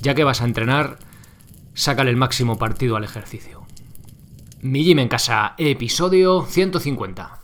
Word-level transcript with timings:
Ya 0.00 0.14
que 0.14 0.24
vas 0.24 0.42
a 0.42 0.44
entrenar, 0.44 0.98
sácale 1.74 2.10
el 2.10 2.16
máximo 2.16 2.56
partido 2.56 2.96
al 2.96 3.04
ejercicio. 3.04 3.66
Mi 4.60 4.84
Gym 4.84 5.00
en 5.00 5.08
Casa, 5.08 5.54
episodio 5.58 6.44
150. 6.48 7.37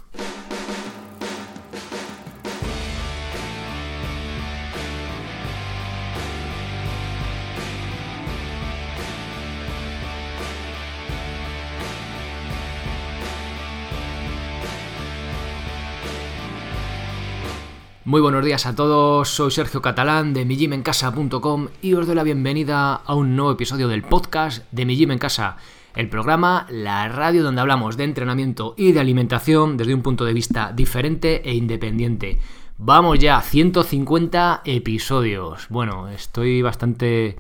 Muy 18.15 18.20
buenos 18.20 18.45
días 18.45 18.65
a 18.66 18.77
todos, 18.77 19.28
soy 19.28 19.51
Sergio 19.51 19.83
Catalán 19.83 20.34
de 20.34 20.45
mijimencasa.com 20.45 21.66
y 21.83 21.95
os 21.95 22.06
doy 22.06 22.14
la 22.14 22.23
bienvenida 22.23 22.95
a 22.95 23.12
un 23.16 23.34
nuevo 23.34 23.51
episodio 23.51 23.88
del 23.88 24.04
podcast 24.04 24.70
de 24.70 24.87
Mi 24.87 24.95
Gym 24.96 25.18
Casa, 25.18 25.56
el 25.96 26.09
programa, 26.09 26.68
la 26.70 27.09
radio 27.09 27.42
donde 27.42 27.60
hablamos 27.60 27.96
de 27.96 28.04
entrenamiento 28.04 28.77
y 28.78 28.92
de 28.92 29.00
alimentación 29.00 29.77
desde 29.77 29.95
un 29.95 30.02
punto 30.02 30.24
de 30.24 30.32
vista 30.32 30.70
diferente 30.73 31.42
e 31.45 31.54
independiente. 31.54 32.38
Vamos 32.78 33.18
ya, 33.18 33.40
150 33.40 34.62
episodios. 34.65 35.66
Bueno, 35.68 36.09
estoy 36.09 36.62
bastante 36.62 37.37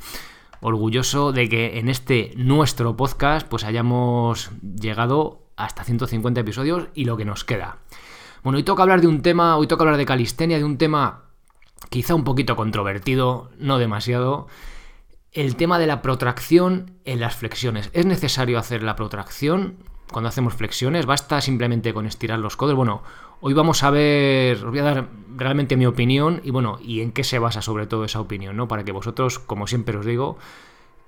orgulloso 0.60 1.30
de 1.30 1.48
que 1.48 1.78
en 1.78 1.88
este 1.88 2.32
nuestro 2.34 2.96
podcast 2.96 3.46
pues 3.46 3.62
hayamos 3.62 4.50
llegado 4.60 5.44
hasta 5.54 5.84
150 5.84 6.40
episodios 6.40 6.88
y 6.94 7.04
lo 7.04 7.16
que 7.16 7.24
nos 7.24 7.44
queda. 7.44 7.78
Bueno, 8.44 8.58
hoy 8.58 8.62
toca 8.62 8.82
hablar 8.82 9.00
de 9.00 9.06
un 9.06 9.22
tema, 9.22 9.56
hoy 9.56 9.66
toca 9.66 9.84
hablar 9.84 9.96
de 9.96 10.04
calistenia, 10.04 10.58
de 10.58 10.64
un 10.64 10.76
tema 10.76 11.22
quizá 11.88 12.14
un 12.14 12.24
poquito 12.24 12.56
controvertido, 12.56 13.50
no 13.58 13.78
demasiado. 13.78 14.48
El 15.32 15.56
tema 15.56 15.78
de 15.78 15.86
la 15.86 16.02
protracción 16.02 16.92
en 17.06 17.20
las 17.20 17.36
flexiones. 17.36 17.88
¿Es 17.94 18.04
necesario 18.04 18.58
hacer 18.58 18.82
la 18.82 18.96
protracción 18.96 19.78
cuando 20.12 20.28
hacemos 20.28 20.52
flexiones? 20.52 21.06
¿Basta 21.06 21.40
simplemente 21.40 21.94
con 21.94 22.04
estirar 22.04 22.38
los 22.38 22.58
codos? 22.58 22.74
Bueno, 22.74 23.02
hoy 23.40 23.54
vamos 23.54 23.82
a 23.82 23.88
ver, 23.88 24.56
os 24.58 24.70
voy 24.70 24.80
a 24.80 24.84
dar 24.84 25.08
realmente 25.34 25.78
mi 25.78 25.86
opinión 25.86 26.42
y 26.44 26.50
bueno, 26.50 26.78
y 26.82 27.00
en 27.00 27.12
qué 27.12 27.24
se 27.24 27.38
basa 27.38 27.62
sobre 27.62 27.86
todo 27.86 28.04
esa 28.04 28.20
opinión, 28.20 28.58
¿no? 28.58 28.68
Para 28.68 28.84
que 28.84 28.92
vosotros, 28.92 29.38
como 29.38 29.66
siempre 29.66 29.96
os 29.96 30.04
digo, 30.04 30.36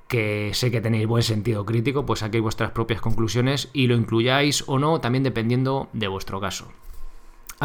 que 0.09 0.53
sé 0.55 0.71
que 0.71 0.81
tenéis 0.81 1.07
buen 1.07 1.23
sentido 1.23 1.67
crítico, 1.67 2.07
pues 2.07 2.21
saquéis 2.21 2.43
vuestras 2.43 2.71
propias 2.71 3.03
conclusiones 3.03 3.69
y 3.75 3.89
lo 3.89 3.95
incluyáis 3.95 4.65
o 4.67 4.79
no, 4.79 5.01
también 5.03 5.23
dependiendo 5.23 5.91
de 5.93 6.09
vuestro 6.09 6.41
caso. 6.41 6.73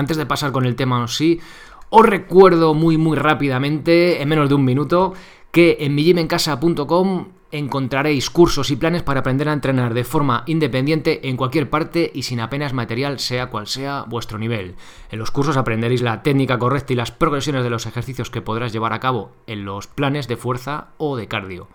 Antes 0.02 0.18
de 0.18 0.26
pasar 0.26 0.52
con 0.52 0.66
el 0.66 0.76
tema 0.76 1.00
en 1.00 1.08
sí, 1.08 1.40
os 1.92 2.04
recuerdo 2.04 2.74
muy 2.74 2.98
muy 2.98 3.16
rápidamente, 3.16 4.20
en 4.20 4.30
menos 4.30 4.50
de 4.50 4.56
un 4.56 4.66
minuto, 4.66 5.14
que 5.52 5.78
en 5.82 5.94
mijimencasa.com 5.94 7.28
encontraréis 7.52 8.32
cursos 8.32 8.72
y 8.72 8.78
planes 8.78 9.04
para 9.04 9.20
aprender 9.20 9.48
a 9.48 9.54
entrenar 9.54 9.94
de 9.94 10.04
forma 10.04 10.44
independiente 10.48 11.30
en 11.30 11.38
cualquier 11.38 11.70
parte 11.70 12.10
y 12.16 12.24
sin 12.24 12.40
apenas 12.40 12.74
material, 12.74 13.20
sea 13.20 13.52
cual 13.52 13.68
sea 13.68 14.06
vuestro 14.08 14.40
nivel. 14.40 14.74
En 15.12 15.20
los 15.20 15.30
cursos 15.30 15.56
aprenderéis 15.56 16.02
la 16.02 16.24
técnica 16.24 16.58
correcta 16.58 16.94
y 16.94 16.96
las 16.96 17.12
progresiones 17.12 17.64
de 17.64 17.70
los 17.70 17.86
ejercicios 17.86 18.32
que 18.32 18.42
podrás 18.42 18.74
llevar 18.74 18.94
a 18.94 19.00
cabo 19.00 19.34
en 19.46 19.66
los 19.66 19.86
planes 19.86 20.28
de 20.28 20.36
fuerza 20.36 20.88
o 20.98 21.16
de 21.16 21.28
cardio, 21.28 21.68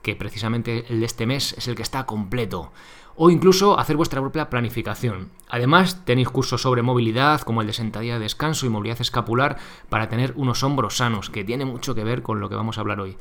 que 0.00 0.16
precisamente 0.16 0.86
el 0.88 1.00
de 1.00 1.06
este 1.06 1.26
mes 1.26 1.54
es 1.58 1.68
el 1.68 1.74
que 1.74 1.82
está 1.82 2.06
completo 2.06 2.72
o 3.16 3.30
incluso 3.30 3.78
hacer 3.78 3.96
vuestra 3.96 4.20
propia 4.20 4.50
planificación. 4.50 5.30
Además, 5.48 6.04
tenéis 6.04 6.28
cursos 6.28 6.62
sobre 6.62 6.82
movilidad, 6.82 7.40
como 7.40 7.60
el 7.60 7.66
de 7.66 7.72
sentadilla 7.72 8.14
de 8.14 8.20
descanso 8.20 8.66
y 8.66 8.68
movilidad 8.68 9.00
escapular, 9.00 9.56
para 9.88 10.08
tener 10.08 10.32
unos 10.36 10.62
hombros 10.62 10.98
sanos, 10.98 11.30
que 11.30 11.44
tiene 11.44 11.64
mucho 11.64 11.94
que 11.94 12.04
ver 12.04 12.22
con 12.22 12.40
lo 12.40 12.48
que 12.48 12.56
vamos 12.56 12.78
a 12.78 12.82
hablar 12.82 13.00
hoy. 13.00 13.16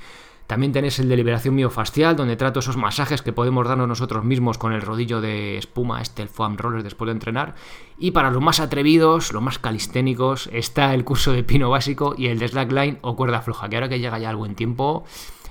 También 0.48 0.74
tenéis 0.74 1.00
el 1.00 1.10
de 1.10 1.16
liberación 1.16 1.56
miofascial, 1.56 2.16
donde 2.16 2.36
trato 2.36 2.60
esos 2.60 2.78
masajes 2.78 3.24
que 3.24 3.34
podemos 3.34 3.68
darnos 3.68 3.88
nosotros 3.88 4.24
mismos 4.24 4.60
con 4.60 4.74
el 4.74 4.82
rodillo 4.84 5.20
de 5.20 5.58
espuma, 5.58 6.02
este 6.02 6.22
el 6.22 6.30
foam 6.30 6.58
roller 6.58 6.84
después 6.84 7.08
de 7.08 7.14
entrenar. 7.14 7.56
Y 7.98 8.12
para 8.12 8.30
los 8.30 8.44
más 8.44 8.60
atrevidos, 8.60 9.34
los 9.34 9.42
más 9.42 9.58
calisténicos, 9.58 10.48
está 10.54 10.94
el 10.94 11.04
curso 11.04 11.32
de 11.32 11.44
pino 11.44 11.72
básico 11.72 12.14
y 12.16 12.28
el 12.28 12.38
de 12.38 12.50
slackline 12.50 13.00
o 13.02 13.16
cuerda 13.16 13.42
floja, 13.42 13.70
que 13.70 13.78
ahora 13.78 13.90
que 13.90 14.00
llega 14.00 14.20
ya 14.20 14.30
el 14.30 14.36
buen 14.36 14.54
tiempo, 14.54 15.06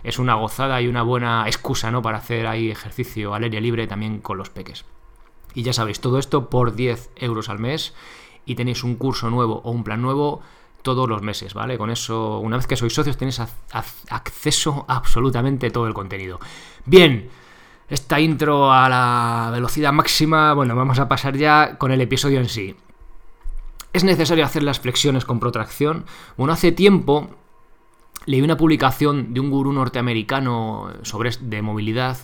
es 0.05 0.19
una 0.19 0.35
gozada 0.35 0.81
y 0.81 0.87
una 0.87 1.03
buena 1.03 1.45
excusa, 1.47 1.91
¿no? 1.91 2.03
Para 2.03 2.19
hacer 2.19 2.47
ahí 2.47 2.71
ejercicio 2.71 3.35
al 3.35 3.45
aire 3.45 3.61
libre 3.61 3.87
también 3.87 4.21
con 4.21 4.37
los 4.39 4.51
peques. 4.51 4.85
Y 5.55 5.63
ya 5.63 5.73
sabéis, 5.73 6.01
todo 6.01 6.19
esto 6.19 6.51
por 6.51 6.75
10 6.75 7.11
euros 7.17 7.49
al 7.49 7.59
mes 7.59 7.95
y 8.45 8.55
tenéis 8.55 8.85
un 8.85 8.97
curso 8.97 9.31
nuevo 9.31 9.63
o 9.65 9.71
un 9.71 9.83
plan 9.83 10.03
nuevo 10.03 10.43
todos 10.83 11.09
los 11.09 11.23
meses, 11.23 11.55
¿vale? 11.55 11.79
Con 11.79 11.91
eso, 11.91 12.39
una 12.41 12.59
vez 12.59 12.67
que 12.67 12.77
sois 12.77 12.93
socios, 12.93 13.17
tenéis 13.17 13.41
acceso 14.11 14.85
a 14.87 14.97
absolutamente 14.97 15.71
todo 15.71 15.87
el 15.87 15.95
contenido. 15.95 16.39
Bien, 16.85 17.31
esta 17.89 18.21
intro 18.21 18.71
a 18.71 18.89
la 18.91 19.51
velocidad 19.51 19.93
máxima, 19.93 20.53
bueno, 20.53 20.77
vamos 20.77 20.99
a 20.99 21.09
pasar 21.09 21.37
ya 21.37 21.79
con 21.79 21.91
el 21.91 22.03
episodio 22.03 22.39
en 22.41 22.51
sí. 22.51 22.77
¿Es 23.95 24.05
necesario 24.05 24.45
hacer 24.45 24.63
las 24.63 24.81
flexiones 24.81 25.25
con 25.25 25.41
protracción? 25.41 26.05
Bueno, 26.37 26.53
hace 26.53 26.73
tiempo 26.73 27.31
leí 28.27 28.43
una 28.43 28.57
publicación 28.57 29.35
de 29.35 29.41
un 29.41 29.51
gurú 29.51 29.73
norteamericano 29.73 30.93
sobre 31.03 31.31
de 31.41 31.63
movilidad 31.63 32.19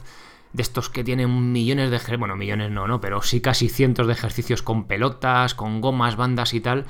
de 0.52 0.62
estos 0.62 0.90
que 0.90 1.04
tienen 1.04 1.52
millones 1.52 1.90
de 1.90 2.16
bueno 2.16 2.36
millones 2.36 2.70
no 2.70 2.88
no 2.88 3.00
pero 3.00 3.22
sí 3.22 3.40
casi 3.40 3.68
cientos 3.68 4.06
de 4.06 4.14
ejercicios 4.14 4.62
con 4.62 4.86
pelotas 4.86 5.54
con 5.54 5.80
gomas 5.80 6.16
bandas 6.16 6.54
y 6.54 6.60
tal 6.60 6.86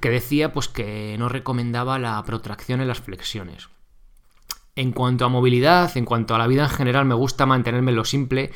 que 0.00 0.10
decía 0.10 0.52
pues 0.52 0.68
que 0.68 1.16
no 1.18 1.28
recomendaba 1.28 1.98
la 1.98 2.22
protracción 2.24 2.80
en 2.80 2.88
las 2.88 3.00
flexiones. 3.00 3.68
En 4.74 4.92
cuanto 4.92 5.24
a 5.24 5.28
movilidad 5.28 5.96
en 5.96 6.04
cuanto 6.04 6.34
a 6.34 6.38
la 6.38 6.46
vida 6.46 6.64
en 6.64 6.70
general 6.70 7.04
me 7.04 7.14
gusta 7.14 7.46
mantenerme 7.46 7.92
lo 7.92 8.04
simple 8.04 8.50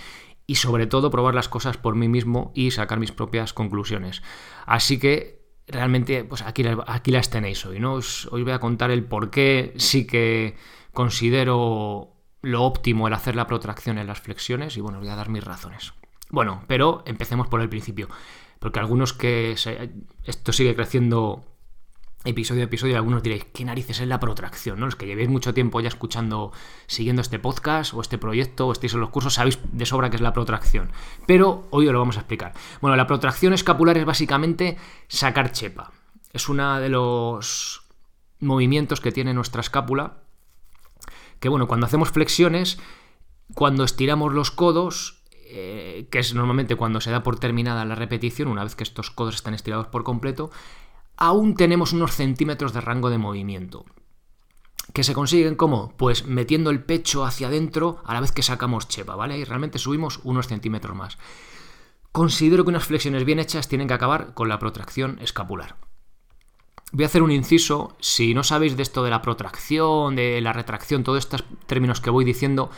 y 0.47 0.56
sobre 0.56 0.86
todo 0.86 1.10
probar 1.10 1.34
las 1.34 1.48
cosas 1.48 1.76
por 1.76 1.94
mí 1.94 2.09
mismo 2.09 2.53
y 2.54 2.72
sacar 2.72 2.98
mis 2.98 3.12
propias 3.12 3.53
conclusiones. 3.53 4.22
Así 4.66 4.98
que 4.98 5.41
realmente, 5.72 6.25
pues 6.25 6.43
aquí, 6.43 6.65
aquí 6.87 7.10
las 7.10 7.31
tenéis 7.31 7.65
hoy, 7.66 7.81
¿no? 7.81 7.94
Os, 7.94 8.28
voy 8.31 8.50
a 8.50 8.59
contar 8.59 8.91
el 8.91 9.05
por 9.05 9.31
qué 9.31 9.72
sí 9.77 10.06
que 10.06 10.56
considero 10.93 12.12
lo 12.43 12.62
óptimo 12.62 13.09
el 13.09 13.15
hacer 13.15 13.37
la 13.37 13.47
protracción 13.47 13.99
en 13.99 14.06
las 14.06 14.21
flexiones 14.21 14.77
y 14.77 14.81
bueno, 14.81 14.99
os 14.99 15.05
voy 15.05 15.12
a 15.12 15.16
dar 15.16 15.28
mis 15.28 15.44
razones. 15.44 15.94
Bueno, 16.31 16.65
pero 16.66 17.03
empecemos 17.06 17.49
por 17.49 17.60
el 17.60 17.69
principio, 17.69 18.09
porque 18.59 18.81
algunos 18.81 19.12
que 19.12 19.53
esto 20.25 20.53
sigue 20.53 20.75
creciendo 20.75 21.44
episodio 22.25 22.62
a 22.62 22.65
episodio, 22.65 22.97
algunos 22.97 23.22
diréis, 23.22 23.47
¿qué 23.53 23.65
narices 23.65 24.00
es 24.00 24.09
la 24.09 24.21
protracción? 24.21 24.78
¿no? 24.78 24.87
Los 24.87 24.97
que 24.97 25.06
llevéis 25.06 25.28
mucho 25.28 25.55
tiempo 25.55 25.81
ya 25.81 25.88
escuchando, 25.88 26.53
siguiendo 26.87 27.22
este 27.22 27.38
podcast 27.38 27.94
o 27.94 28.00
este 28.00 28.19
proyecto 28.19 28.69
o 28.69 28.72
estéis 28.72 28.94
en 28.94 29.00
los 29.00 29.10
cursos, 29.10 29.34
sabéis 29.34 29.59
de 29.72 29.87
sobra 29.87 30.10
qué 30.10 30.16
es 30.16 30.22
la 30.22 30.33
protracción. 30.33 30.91
Pero 31.27 31.66
hoy 31.71 31.87
os 31.87 31.93
lo 31.93 31.99
vamos 31.99 32.16
a 32.16 32.21
explicar. 32.21 32.53
Bueno, 32.81 32.97
la 32.97 33.06
protracción 33.06 33.53
escapular 33.53 33.99
es 33.99 34.05
básicamente 34.05 34.77
sacar 35.09 35.53
chepa. 35.53 35.93
Es 36.33 36.49
uno 36.49 36.81
de 36.81 36.88
los 36.88 37.83
movimientos 38.39 39.00
que 39.00 39.12
tiene 39.12 39.34
nuestra 39.34 39.60
escápula. 39.60 40.19
Que 41.41 41.49
bueno, 41.49 41.66
cuando 41.66 41.87
hacemos 41.87 42.10
flexiones, 42.10 42.78
cuando 43.54 43.84
estiramos 43.84 44.33
los 44.33 44.50
codos, 44.50 45.22
eh, 45.47 46.06
que 46.10 46.21
es 46.21 46.34
normalmente 46.34 46.77
cuando 46.77 47.00
se 47.00 47.10
da 47.10 47.22
por 47.22 47.39
terminada 47.39 47.84
la 47.84 47.94
repetición, 47.94 48.49
una 48.49 48.65
vez 48.65 48.77
que 48.77 48.84
estos 48.84 49.10
codos 49.10 49.34
están 49.34 49.54
estirados 49.54 49.89
por 49.89 50.04
completo, 50.04 50.50
aún 51.22 51.55
tenemos 51.55 51.93
unos 51.93 52.16
centímetros 52.16 52.72
de 52.72 52.81
rango 52.81 53.09
de 53.09 53.16
movimiento. 53.16 53.84
¿Que 54.93 55.05
se 55.05 55.15
consiguen 55.15 55.55
cómo? 55.55 55.94
Pues 55.97 56.27
metiendo 56.27 56.71
el 56.71 56.83
pecho 56.83 57.25
hacia 57.25 57.47
adentro 57.47 58.03
a 58.05 58.12
la 58.12 58.21
vez 58.21 58.33
que 58.33 58.43
sacamos 58.43 58.88
chepa, 58.88 59.15
¿vale? 59.15 59.38
Y 59.38 59.44
realmente 59.44 59.78
subimos 59.78 60.19
unos 60.25 60.49
centímetros 60.49 60.97
más. 60.97 61.19
Considero 62.10 62.65
que 62.65 62.71
unas 62.71 62.87
flexiones 62.87 63.25
bien 63.25 63.38
hechas 63.38 63.69
tienen 63.69 63.87
que 63.87 63.94
acabar 63.94 64.34
con 64.34 64.49
la 64.49 64.59
protracción 64.59 65.21
escapular. 65.21 65.77
Voy 66.91 67.05
a 67.05 67.06
hacer 67.06 67.22
un 67.22 67.31
inciso, 67.31 67.97
si 68.00 68.34
no 68.34 68.43
sabéis 68.43 68.77
de 68.77 68.83
esto 68.83 69.04
de 69.04 69.10
la 69.10 69.22
protracción, 69.22 70.16
de 70.16 70.41
la 70.41 70.53
retracción, 70.53 71.04
todos 71.04 71.21
estos 71.21 71.44
términos 71.66 72.01
que 72.01 72.10
voy 72.10 72.24
diciendo, 72.24 72.69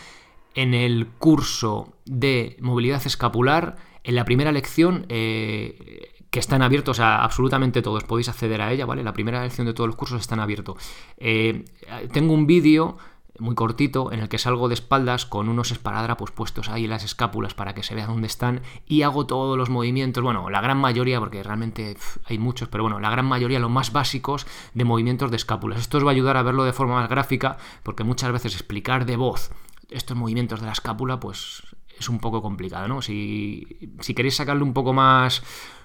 en 0.55 0.75
el 0.75 1.07
curso 1.19 1.95
de 2.05 2.59
movilidad 2.61 3.07
escapular, 3.07 3.77
en 4.05 4.15
la 4.15 4.27
primera 4.27 4.53
lección 4.53 5.07
eh, 5.09 6.14
que 6.35 6.41
están 6.41 6.63
abiertos 6.63 6.99
a 6.99 7.23
absolutamente 7.23 7.81
todos, 7.81 8.03
podéis 8.03 8.29
acceder 8.29 8.61
a 8.61 8.73
ella, 8.73 8.87
¿vale? 8.87 9.05
La 9.05 9.13
primera 9.13 9.41
lección 9.41 9.69
de 9.69 9.73
todos 9.73 9.87
los 9.87 9.95
cursos 9.95 10.21
están 10.21 10.41
abiertos. 10.41 10.83
Eh, 11.17 11.65
tengo 12.13 12.35
un 12.35 12.49
vídeo 12.49 12.99
muy 13.39 13.55
cortito 13.55 14.11
en 14.11 14.19
el 14.19 14.29
que 14.29 14.39
salgo 14.39 14.67
de 14.67 14.75
espaldas 14.75 15.27
con 15.27 15.49
unos 15.49 15.71
esparadrapos 15.71 16.33
puestos 16.33 16.71
ahí 16.71 16.85
en 16.85 16.91
las 16.91 17.05
escápulas 17.05 17.55
para 17.55 17.73
que 17.73 17.85
se 17.85 17.95
vea 17.95 18.09
dónde 18.09 18.27
están 18.27 18.63
y 18.85 19.03
hago 19.03 19.29
todos 19.29 19.57
los 19.57 19.71
movimientos, 19.71 20.25
bueno, 20.25 20.51
la 20.51 20.61
gran 20.61 20.79
mayoría, 20.79 21.21
porque 21.21 21.41
realmente 21.41 21.97
hay 22.25 22.39
muchos, 22.39 22.69
pero 22.69 22.83
bueno, 22.83 22.99
la 22.99 23.11
gran 23.11 23.27
mayoría, 23.27 23.61
los 23.61 23.71
más 23.71 23.93
básicos 23.93 24.45
de 24.75 24.85
movimientos 24.85 25.31
de 25.31 25.37
escápulas. 25.37 25.79
Esto 25.79 25.99
os 25.99 26.05
va 26.05 26.09
a 26.09 26.15
ayudar 26.15 26.37
a 26.37 26.43
verlo 26.43 26.65
de 26.65 26.73
forma 26.73 26.97
más 26.97 27.09
gráfica 27.09 27.59
porque 27.85 28.03
muchas 28.03 28.33
veces 28.33 28.55
explicar 28.55 29.07
de 29.07 29.15
voz 29.15 29.53
estos 29.89 30.17
movimientos 30.17 30.59
de 30.59 30.67
la 30.67 30.73
escápula 30.73 31.21
pues 31.21 31.63
es 31.97 32.09
un 32.09 32.19
poco 32.19 32.43
complicado, 32.43 32.89
¿no? 32.89 33.03
Si, 33.03 33.95
si 34.01 34.15
queréis 34.15 34.35
sacarle 34.35 34.65
un 34.65 34.73
poco 34.73 34.93
más 34.93 35.45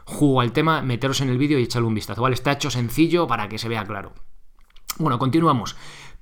jugo 0.09 0.41
al 0.41 0.51
tema, 0.51 0.81
meteros 0.81 1.21
en 1.21 1.29
el 1.29 1.37
vídeo 1.37 1.59
y 1.59 1.63
echarle 1.63 1.87
un 1.87 1.93
vistazo, 1.93 2.23
¿vale? 2.23 2.33
Está 2.33 2.51
hecho 2.51 2.71
sencillo 2.71 3.27
para 3.27 3.47
que 3.47 3.59
se 3.59 3.69
vea 3.69 3.85
claro. 3.85 4.13
Bueno, 4.97 5.19
continuamos. 5.19 5.75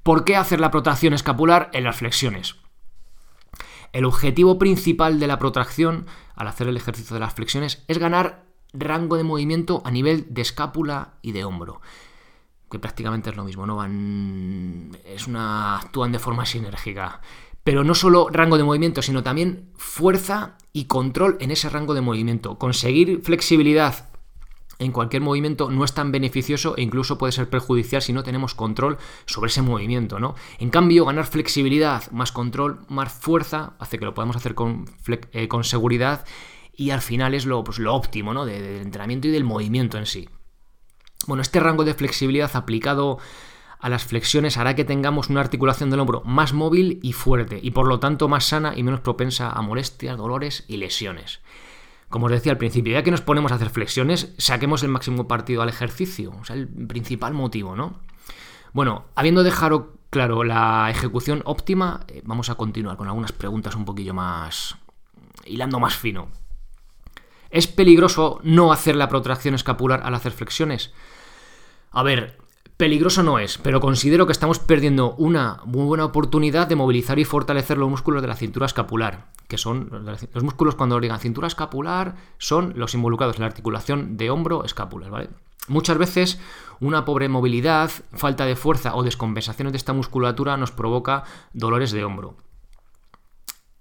¿Por 0.04 0.26
qué 0.26 0.36
hacer 0.36 0.60
la 0.60 0.72
protracción 0.72 1.14
escapular 1.14 1.70
en 1.74 1.86
las 1.86 1.96
flexiones? 1.96 2.58
El 3.94 4.04
objetivo 4.04 4.60
principal 4.60 5.20
de 5.20 5.28
la 5.28 5.40
protracción 5.40 6.06
al 6.36 6.50
hacer 6.50 6.68
el 6.68 6.76
ejercicio 6.76 7.14
de 7.14 7.22
las 7.22 7.34
flexiones 7.34 7.86
es 7.88 7.98
ganar 7.98 8.46
rango 8.74 9.16
de 9.16 9.24
movimiento 9.24 9.82
a 9.86 9.92
nivel 9.92 10.28
de 10.30 10.42
escápula 10.42 11.14
y 11.22 11.32
de 11.32 11.46
hombro. 11.46 11.82
Que 12.70 12.80
prácticamente 12.80 13.30
es 13.30 13.38
lo 13.38 13.46
mismo, 13.46 13.66
¿no? 13.66 13.78
Van. 13.78 14.92
Es 15.06 15.28
una. 15.28 15.78
actúan 15.78 16.12
de 16.12 16.20
forma 16.20 16.46
sinérgica. 16.46 17.22
Pero 17.68 17.84
no 17.84 17.96
solo 17.96 18.30
rango 18.32 18.58
de 18.58 18.64
movimiento, 18.64 19.02
sino 19.02 19.24
también 19.24 19.74
fuerza 19.76 20.56
y 20.72 20.86
control 20.86 21.36
en 21.42 21.52
ese 21.52 21.68
rango 21.68 21.94
de 21.94 22.00
movimiento. 22.00 22.58
Conseguir 22.58 23.20
flexibilidad 23.24 24.08
en 24.80 24.94
cualquier 24.94 25.22
movimiento 25.22 25.70
no 25.70 25.84
es 25.84 25.94
tan 25.94 26.14
beneficioso 26.14 26.78
e 26.78 26.82
incluso 26.82 27.18
puede 27.18 27.34
ser 27.34 27.50
perjudicial 27.50 28.02
si 28.02 28.14
no 28.14 28.24
tenemos 28.24 28.56
control 28.56 28.98
sobre 29.26 29.50
ese 29.50 29.64
movimiento, 29.64 30.18
¿no? 30.18 30.36
En 30.60 30.70
cambio, 30.70 31.04
ganar 31.04 31.26
flexibilidad, 31.26 32.10
más 32.12 32.32
control, 32.32 32.86
más 32.88 33.12
fuerza, 33.12 33.74
hace 33.80 34.00
que 34.00 34.06
lo 34.06 34.14
podamos 34.14 34.38
hacer 34.38 34.56
con, 34.56 34.86
eh, 35.34 35.50
con 35.50 35.66
seguridad 35.66 36.26
y 36.74 36.92
al 36.92 37.02
final 37.02 37.34
es 37.34 37.46
lo, 37.46 37.66
pues, 37.66 37.80
lo 37.80 37.94
óptimo, 37.94 38.34
¿no? 38.34 38.46
del 38.46 38.78
entrenamiento 38.78 39.28
y 39.28 39.32
del 39.32 39.44
movimiento 39.44 39.98
en 39.98 40.06
sí. 40.06 40.30
Bueno, 41.26 41.42
este 41.42 41.60
rango 41.60 41.84
de 41.84 41.96
flexibilidad 41.96 42.56
aplicado 42.56 43.18
a 43.80 43.90
las 43.90 44.06
flexiones 44.06 44.58
hará 44.58 44.76
que 44.76 44.86
tengamos 44.86 45.30
una 45.30 45.42
articulación 45.42 45.90
del 45.90 46.00
hombro 46.00 46.22
más 46.26 46.54
móvil 46.54 47.00
y 47.04 47.14
fuerte 47.14 47.60
y 47.62 47.72
por 47.72 47.88
lo 47.88 48.00
tanto 48.00 48.28
más 48.28 48.46
sana 48.46 48.74
y 48.76 48.84
menos 48.84 49.02
propensa 49.02 49.52
a 49.52 49.62
molestias, 49.62 50.18
dolores 50.18 50.66
y 50.68 50.78
lesiones. 50.78 51.42
Como 52.10 52.28
os 52.28 52.32
decía 52.32 52.54
al 52.54 52.58
principio, 52.58 52.94
ya 52.94 53.04
que 53.04 53.12
nos 53.12 53.22
ponemos 53.22 53.52
a 53.52 53.56
hacer 53.56 53.70
flexiones, 53.70 54.34
saquemos 54.38 54.82
el 54.84 54.90
máximo 54.90 55.28
partido 55.28 55.62
al 55.62 55.70
ejercicio, 55.70 56.34
o 56.40 56.46
sea, 56.46 56.56
el 56.56 56.68
principal 56.68 57.34
motivo, 57.34 57.76
¿no? 57.76 58.00
Bueno, 58.74 59.06
habiendo 59.16 59.44
dejado 59.44 59.98
claro 60.10 60.44
la 60.44 60.90
ejecución 60.90 61.42
óptima, 61.46 62.06
eh, 62.08 62.22
vamos 62.24 62.50
a 62.50 62.56
continuar 62.56 62.96
con 62.96 63.08
algunas 63.08 63.34
preguntas 63.34 63.76
un 63.76 63.86
poquillo 63.86 64.14
más... 64.14 64.78
hilando 65.46 65.80
más 65.80 65.96
fino. 65.96 66.30
¿Es 67.50 67.68
peligroso 67.68 68.40
no 68.44 68.72
hacer 68.72 68.96
la 68.96 69.10
protracción 69.10 69.56
escapular 69.56 70.02
al 70.04 70.16
hacer 70.16 70.32
flexiones? 70.32 70.94
A 71.92 72.04
ver, 72.04 72.38
peligroso 72.78 73.24
no 73.24 73.40
es, 73.40 73.58
pero 73.58 73.82
considero 73.82 74.26
que 74.28 74.32
estamos 74.32 74.60
perdiendo 74.60 75.16
una 75.16 75.62
muy 75.66 75.86
buena 75.86 76.06
oportunidad 76.06 76.68
de 76.68 76.76
movilizar 76.76 77.18
y 77.20 77.26
fortalecer 77.26 77.78
los 77.78 77.90
músculos 77.90 78.22
de 78.22 78.28
la 78.28 78.36
cintura 78.36 78.68
escapular, 78.68 79.32
que 79.48 79.58
son 79.58 79.90
los 80.34 80.44
músculos 80.44 80.76
cuando 80.76 81.00
digan 81.00 81.20
cintura 81.20 81.48
escapular 81.48 82.16
son 82.38 82.74
los 82.76 82.94
involucrados 82.94 83.38
en 83.38 83.42
la 83.42 83.48
articulación 83.48 84.16
de 84.18 84.30
hombro-escápulas, 84.30 85.10
¿vale? 85.10 85.30
Muchas 85.68 85.98
veces 85.98 86.40
una 86.80 87.04
pobre 87.04 87.28
movilidad, 87.28 87.92
falta 88.14 88.46
de 88.46 88.56
fuerza 88.56 88.96
o 88.96 89.04
descompensaciones 89.04 89.74
de 89.74 89.78
esta 89.78 89.94
musculatura 89.94 90.56
nos 90.56 90.72
provoca 90.72 91.24
dolores 91.54 91.92
de 91.92 92.06
hombro. 92.06 92.38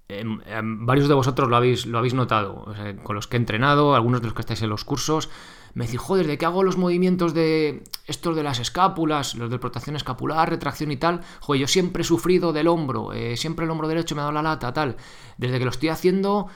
Em, 0.09 0.41
em, 0.47 0.87
varios 0.87 1.09
de 1.09 1.15
vosotros 1.15 1.49
lo 1.49 1.57
habéis, 1.57 1.85
lo 1.87 1.99
habéis 1.99 2.15
notado, 2.15 2.73
con 3.03 3.17
los 3.17 3.27
que 3.27 3.37
he 3.37 3.41
entrenado, 3.41 3.95
algunos 3.95 4.21
de 4.21 4.29
los 4.29 4.35
que 4.35 4.41
estáis 4.41 4.63
en 4.63 4.71
los 4.71 4.85
cursos, 4.85 5.31
me 5.77 5.85
decís, 5.85 6.01
joder, 6.01 6.27
¿de 6.27 6.39
qué 6.39 6.47
hago 6.47 6.63
los 6.63 6.79
movimientos 6.79 7.35
de 7.35 7.85
estos 8.07 8.35
de 8.35 8.43
las 8.43 8.61
escápulas, 8.61 9.35
los 9.35 9.51
de 9.51 9.59
protección 9.59 9.95
escapular, 9.95 10.49
retracción 10.49 10.91
y 10.91 10.97
tal? 10.97 11.21
Joder, 11.41 11.61
yo 11.61 11.69
siempre 11.69 12.01
he 12.01 12.05
sufrido 12.05 12.55
del 12.55 12.67
hombro, 12.67 13.13
eh, 13.13 13.37
siempre 13.37 13.67
el 13.67 13.71
hombro 13.71 13.87
derecho 13.87 14.15
me 14.15 14.23
ha 14.23 14.25
dado 14.25 14.33
la 14.33 14.43
lata, 14.43 14.73
tal. 14.73 14.97
Desde 15.37 15.59
que 15.59 15.67
lo 15.67 15.71
estoy 15.71 15.91
haciendo, 15.91 16.47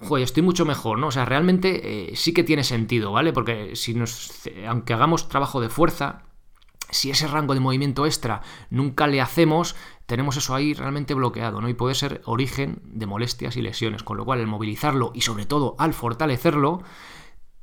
joder, 0.00 0.24
estoy 0.24 0.42
mucho 0.42 0.64
mejor, 0.64 0.98
¿no? 0.98 1.08
O 1.08 1.10
sea, 1.10 1.26
realmente 1.26 2.08
eh, 2.12 2.16
sí 2.16 2.32
que 2.32 2.42
tiene 2.42 2.64
sentido, 2.64 3.12
¿vale? 3.12 3.34
Porque 3.34 3.76
si 3.76 3.92
nos, 3.92 4.32
aunque 4.66 4.94
hagamos 4.94 5.28
trabajo 5.28 5.60
de 5.60 5.68
fuerza, 5.68 6.22
si 6.88 7.10
ese 7.10 7.26
rango 7.26 7.52
de 7.52 7.60
movimiento 7.60 8.06
extra 8.06 8.40
nunca 8.70 9.06
le 9.06 9.20
hacemos, 9.20 9.76
tenemos 10.06 10.38
eso 10.38 10.54
ahí 10.54 10.72
realmente 10.72 11.12
bloqueado, 11.12 11.60
¿no? 11.60 11.68
Y 11.68 11.74
puede 11.74 11.94
ser 11.94 12.22
origen 12.24 12.80
de 12.84 13.04
molestias 13.04 13.58
y 13.58 13.60
lesiones, 13.60 14.02
con 14.04 14.16
lo 14.16 14.24
cual 14.24 14.40
el 14.40 14.46
movilizarlo 14.46 15.12
y 15.14 15.20
sobre 15.20 15.44
todo 15.44 15.76
al 15.78 15.92
fortalecerlo, 15.92 16.82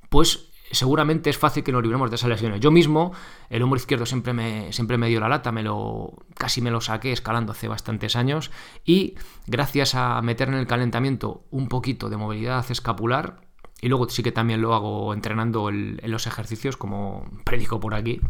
pues 0.10 0.47
seguramente 0.72 1.30
es 1.30 1.38
fácil 1.38 1.64
que 1.64 1.72
nos 1.72 1.82
libremos 1.82 2.10
de 2.10 2.16
esas 2.16 2.30
lesiones. 2.30 2.60
Yo 2.60 2.72
mismo, 2.72 3.14
el 3.50 3.62
hombro 3.62 3.78
izquierdo 3.78 4.06
siempre 4.06 4.34
me, 4.34 4.72
siempre 4.74 4.98
me 4.98 5.08
dio 5.08 5.20
la 5.20 5.30
lata, 5.30 5.52
me 5.52 5.64
lo, 5.64 6.14
casi 6.36 6.62
me 6.62 6.72
lo 6.72 6.82
saqué 6.82 7.12
escalando 7.12 7.52
hace 7.52 7.68
bastantes 7.68 8.16
años 8.16 8.52
y 8.86 9.16
gracias 9.46 9.96
a 9.96 10.22
meter 10.22 10.50
en 10.50 10.56
el 10.56 10.68
calentamiento 10.68 11.44
un 11.52 11.68
poquito 11.68 12.10
de 12.10 12.18
movilidad 12.18 12.66
escapular, 12.70 13.42
y 13.80 13.90
luego 13.90 14.10
sí 14.10 14.24
que 14.24 14.32
también 14.32 14.62
lo 14.62 14.74
hago 14.74 15.14
entrenando 15.14 15.70
en 15.70 16.00
los 16.04 16.26
ejercicios, 16.26 16.78
como 16.78 17.26
predico 17.44 17.80
por 17.80 17.94
aquí, 17.94 18.22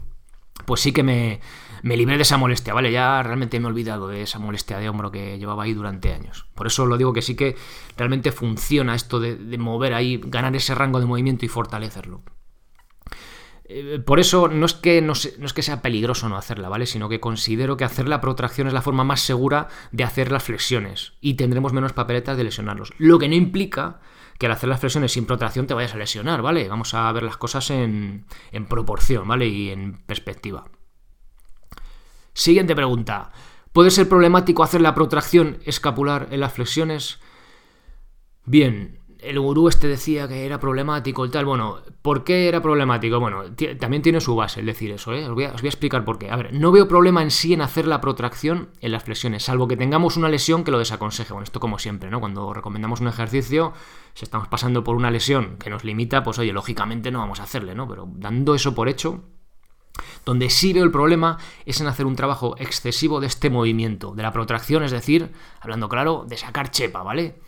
pues 0.67 0.81
sí 0.81 0.91
que 0.91 1.01
me, 1.01 1.39
me 1.81 1.95
libré 1.95 2.17
de 2.17 2.23
esa 2.23 2.35
molestia, 2.35 2.73
¿vale? 2.73 2.91
Ya 2.91 3.23
realmente 3.23 3.57
me 3.57 3.67
he 3.67 3.69
olvidado 3.69 4.09
de 4.09 4.21
esa 4.21 4.37
molestia 4.37 4.77
de 4.79 4.89
hombro 4.89 5.11
que 5.11 5.39
llevaba 5.39 5.63
ahí 5.63 5.73
durante 5.73 6.11
años. 6.11 6.45
Por 6.55 6.67
eso 6.67 6.85
lo 6.85 6.97
digo 6.97 7.13
que 7.13 7.21
sí 7.21 7.35
que 7.35 7.55
realmente 7.95 8.33
funciona 8.33 8.93
esto 8.93 9.21
de, 9.21 9.57
mover 9.57 9.93
ahí, 9.93 10.19
ganar 10.25 10.53
ese 10.57 10.75
rango 10.75 10.99
de 10.99 11.05
movimiento 11.05 11.45
y 11.45 11.47
fortalecerlo. 11.47 12.21
Eh, 13.63 14.03
por 14.05 14.19
eso 14.19 14.49
no 14.49 14.65
es, 14.65 14.73
que, 14.73 15.01
no, 15.01 15.13
es 15.13 15.53
que 15.53 15.61
sea 15.61 15.81
peligroso 15.81 16.27
no 16.27 16.35
hacerla, 16.35 16.67
¿vale? 16.67 16.85
Sino 16.85 17.07
que 17.07 17.21
considero 17.21 17.77
que 17.77 17.85
hacer 17.85 18.09
la 18.09 18.19
protracción 18.19 18.67
es 18.67 18.73
la 18.73 18.81
forma 18.81 19.05
más 19.05 19.21
segura 19.21 19.69
de 19.93 20.03
hacer 20.03 20.33
las 20.33 20.43
flexiones 20.43 21.13
y 21.21 21.35
tendremos 21.35 21.71
menos 21.71 21.93
papeletas 21.93 22.35
de 22.35 22.43
lesionarlos. 22.43 22.91
Lo 22.97 23.19
que 23.19 23.29
no 23.29 23.35
implica 23.35 24.01
que 24.37 24.45
al 24.45 24.51
hacer 24.51 24.69
las 24.69 24.79
flexiones 24.79 25.11
sin 25.11 25.25
protracción 25.25 25.67
te 25.67 25.73
vayas 25.73 25.93
a 25.93 25.97
lesionar, 25.97 26.41
¿vale? 26.41 26.67
Vamos 26.67 26.93
a 26.93 27.11
ver 27.11 27.23
las 27.23 27.37
cosas 27.37 27.69
en, 27.69 28.25
en 28.51 28.65
proporción, 28.65 29.27
¿vale? 29.27 29.47
Y 29.47 29.69
en 29.69 29.97
perspectiva. 30.05 30.65
Siguiente 32.33 32.75
pregunta. 32.75 33.31
¿Puede 33.73 33.91
ser 33.91 34.07
problemático 34.09 34.63
hacer 34.63 34.81
la 34.81 34.95
protracción 34.95 35.59
escapular 35.65 36.27
en 36.31 36.39
las 36.39 36.53
flexiones? 36.53 37.19
Bien, 38.45 38.99
el 39.29 39.39
gurú 39.39 39.67
este 39.67 39.87
decía 39.87 40.27
que 40.27 40.45
era 40.45 40.59
problemático 40.59 41.25
y 41.25 41.29
tal. 41.29 41.45
Bueno, 41.45 41.79
¿por 42.01 42.23
qué 42.23 42.47
era 42.47 42.61
problemático? 42.61 43.19
Bueno, 43.19 43.43
también 43.79 44.01
tiene 44.01 44.21
su 44.21 44.35
base 44.35 44.59
el 44.59 44.65
decir 44.65 44.91
eso, 44.91 45.13
¿eh? 45.13 45.27
Os 45.27 45.33
voy, 45.33 45.45
a, 45.45 45.51
os 45.53 45.61
voy, 45.61 45.67
a, 45.67 45.69
explicar 45.69 46.05
por 46.05 46.17
qué. 46.17 46.29
A 46.29 46.35
ver, 46.35 46.53
no 46.53 46.71
veo 46.71 46.87
problema 46.87 47.21
en 47.21 47.31
sí 47.31 47.53
en 47.53 47.61
hacer 47.61 47.87
la 47.87 48.01
protracción 48.01 48.69
en 48.81 48.91
las 48.91 49.03
flexiones, 49.03 49.43
salvo 49.43 49.67
que 49.67 49.77
tengamos 49.77 50.17
una 50.17 50.29
lesión 50.29 50.63
que 50.63 50.71
lo 50.71 50.79
desaconseje. 50.79 51.33
Bueno, 51.33 51.43
esto 51.43 51.59
como 51.59 51.79
siempre, 51.79 52.09
¿no? 52.09 52.19
Cuando 52.19 52.53
recomendamos 52.53 53.01
un 53.01 53.07
ejercicio, 53.07 53.73
si 54.13 54.23
estamos 54.23 54.47
pasando 54.47 54.83
por 54.83 54.95
una 54.95 55.11
lesión 55.11 55.57
que 55.57 55.69
nos 55.69 55.83
limita, 55.83 56.23
pues 56.23 56.39
oye, 56.39 56.53
lógicamente 56.53 57.11
no 57.11 57.19
vamos 57.19 57.39
a 57.39 57.43
hacerle, 57.43 57.75
¿no? 57.75 57.87
Pero 57.87 58.07
dando 58.15 58.55
eso 58.55 58.73
por 58.73 58.89
hecho, 58.89 59.23
donde 60.25 60.49
sí 60.49 60.73
veo 60.73 60.83
el 60.83 60.91
problema 60.91 61.37
es 61.65 61.81
en 61.81 61.87
hacer 61.87 62.05
un 62.05 62.15
trabajo 62.15 62.55
excesivo 62.57 63.19
de 63.19 63.27
este 63.27 63.49
movimiento, 63.49 64.13
de 64.13 64.23
la 64.23 64.31
protracción, 64.31 64.83
es 64.83 64.91
decir, 64.91 65.31
hablando 65.59 65.89
claro, 65.89 66.25
de 66.27 66.37
sacar 66.37 66.71
chepa, 66.71 67.03
¿vale? 67.03 67.39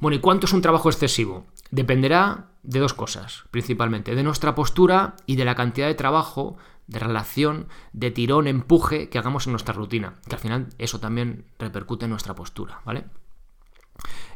Bueno, 0.00 0.16
¿y 0.16 0.20
cuánto 0.20 0.46
es 0.46 0.52
un 0.52 0.62
trabajo 0.62 0.88
excesivo? 0.88 1.46
Dependerá 1.70 2.46
de 2.62 2.78
dos 2.78 2.94
cosas, 2.94 3.44
principalmente, 3.50 4.14
de 4.14 4.22
nuestra 4.22 4.54
postura 4.54 5.16
y 5.26 5.36
de 5.36 5.44
la 5.44 5.54
cantidad 5.54 5.86
de 5.86 5.94
trabajo, 5.94 6.56
de 6.86 6.98
relación, 6.98 7.68
de 7.92 8.10
tirón, 8.10 8.46
empuje 8.46 9.08
que 9.08 9.18
hagamos 9.18 9.46
en 9.46 9.52
nuestra 9.52 9.74
rutina, 9.74 10.14
que 10.28 10.36
al 10.36 10.40
final 10.40 10.68
eso 10.78 11.00
también 11.00 11.44
repercute 11.58 12.04
en 12.04 12.10
nuestra 12.10 12.34
postura, 12.34 12.80
¿vale? 12.84 13.04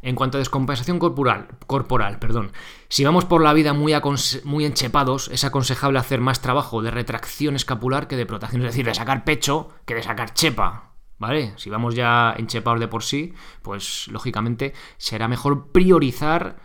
En 0.02 0.16
cuanto 0.16 0.36
a 0.36 0.40
descompensación 0.40 0.98
corporal, 0.98 1.46
corporal 1.68 2.18
perdón, 2.18 2.50
si 2.88 3.04
vamos 3.04 3.24
por 3.24 3.42
la 3.42 3.52
vida 3.52 3.72
muy, 3.72 3.94
muy 4.42 4.64
enchepados, 4.64 5.28
es 5.28 5.44
aconsejable 5.44 6.00
hacer 6.00 6.20
más 6.20 6.42
trabajo 6.42 6.82
de 6.82 6.90
retracción 6.90 7.54
escapular 7.54 8.08
que 8.08 8.16
de 8.16 8.26
protección, 8.26 8.62
es 8.62 8.72
decir, 8.72 8.84
de 8.84 8.94
sacar 8.94 9.24
pecho 9.24 9.68
que 9.86 9.94
de 9.94 10.02
sacar 10.02 10.34
chepa, 10.34 10.91
¿vale? 11.22 11.54
Si 11.56 11.70
vamos 11.70 11.94
ya 11.94 12.34
enchepados 12.36 12.80
de 12.80 12.88
por 12.88 13.04
sí, 13.04 13.32
pues 13.62 14.08
lógicamente 14.08 14.74
será 14.98 15.28
mejor 15.28 15.72
priorizar 15.72 16.56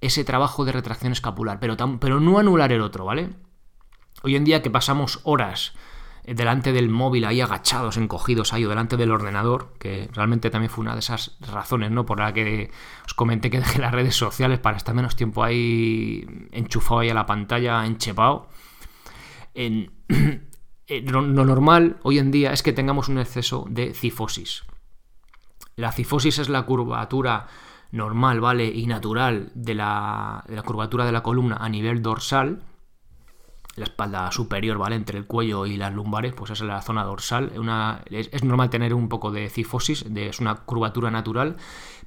ese 0.00 0.24
trabajo 0.24 0.64
de 0.64 0.72
retracción 0.72 1.12
escapular, 1.12 1.60
pero, 1.60 1.76
pero 2.00 2.18
no 2.18 2.38
anular 2.38 2.72
el 2.72 2.80
otro, 2.80 3.04
¿vale? 3.04 3.30
Hoy 4.22 4.36
en 4.36 4.44
día 4.44 4.62
que 4.62 4.70
pasamos 4.70 5.20
horas 5.24 5.74
delante 6.24 6.72
del 6.72 6.88
móvil 6.88 7.26
ahí 7.26 7.40
agachados, 7.40 7.98
encogidos 7.98 8.52
ahí 8.52 8.64
o 8.64 8.68
delante 8.68 8.96
del 8.96 9.10
ordenador, 9.10 9.74
que 9.78 10.08
realmente 10.12 10.48
también 10.48 10.70
fue 10.70 10.82
una 10.82 10.94
de 10.94 11.00
esas 11.00 11.36
razones, 11.40 11.90
¿no? 11.90 12.06
Por 12.06 12.20
la 12.20 12.32
que 12.32 12.70
os 13.04 13.12
comenté 13.12 13.50
que 13.50 13.58
dejé 13.58 13.78
las 13.80 13.92
redes 13.92 14.16
sociales 14.16 14.58
para 14.58 14.78
estar 14.78 14.94
menos 14.94 15.16
tiempo 15.16 15.44
ahí 15.44 16.24
enchufado 16.52 17.00
ahí 17.00 17.10
a 17.10 17.14
la 17.14 17.26
pantalla, 17.26 17.84
enchepado. 17.84 18.48
En, 19.54 19.92
Eh, 20.90 21.04
lo, 21.06 21.22
normal 21.22 21.98
hoy 22.02 22.18
en 22.18 22.32
día 22.32 22.52
es 22.52 22.64
que 22.64 22.72
tengamos 22.72 23.08
un 23.08 23.18
exceso 23.18 23.64
de 23.70 23.94
cifosis. 23.94 24.64
La 25.76 25.92
cifosis 25.92 26.40
es 26.40 26.48
la 26.48 26.62
curvatura 26.62 27.46
normal, 27.92 28.40
¿vale? 28.40 28.66
Y 28.66 28.86
natural 28.86 29.52
de 29.54 29.76
la, 29.76 30.44
curvatura 30.64 31.06
de 31.06 31.12
la 31.12 31.22
columna 31.22 31.58
a 31.60 31.68
nivel 31.68 32.02
dorsal. 32.02 32.64
La 33.76 33.84
espalda 33.84 34.32
superior, 34.32 34.78
¿vale? 34.78 34.96
Entre 34.96 35.16
el 35.16 35.26
cuello 35.26 35.64
y 35.64 35.76
las 35.76 35.94
lumbares, 35.94 36.34
pues 36.34 36.50
esa 36.50 36.64
es 36.64 36.68
la 36.68 36.82
zona 36.82 37.04
dorsal. 37.04 37.52
es, 38.10 38.42
normal 38.44 38.68
tener 38.68 38.92
un 38.92 39.08
poco 39.08 39.30
de 39.30 39.48
cifosis, 39.48 40.04
es 40.12 40.40
una 40.40 40.56
curvatura 40.56 41.12
natural, 41.12 41.56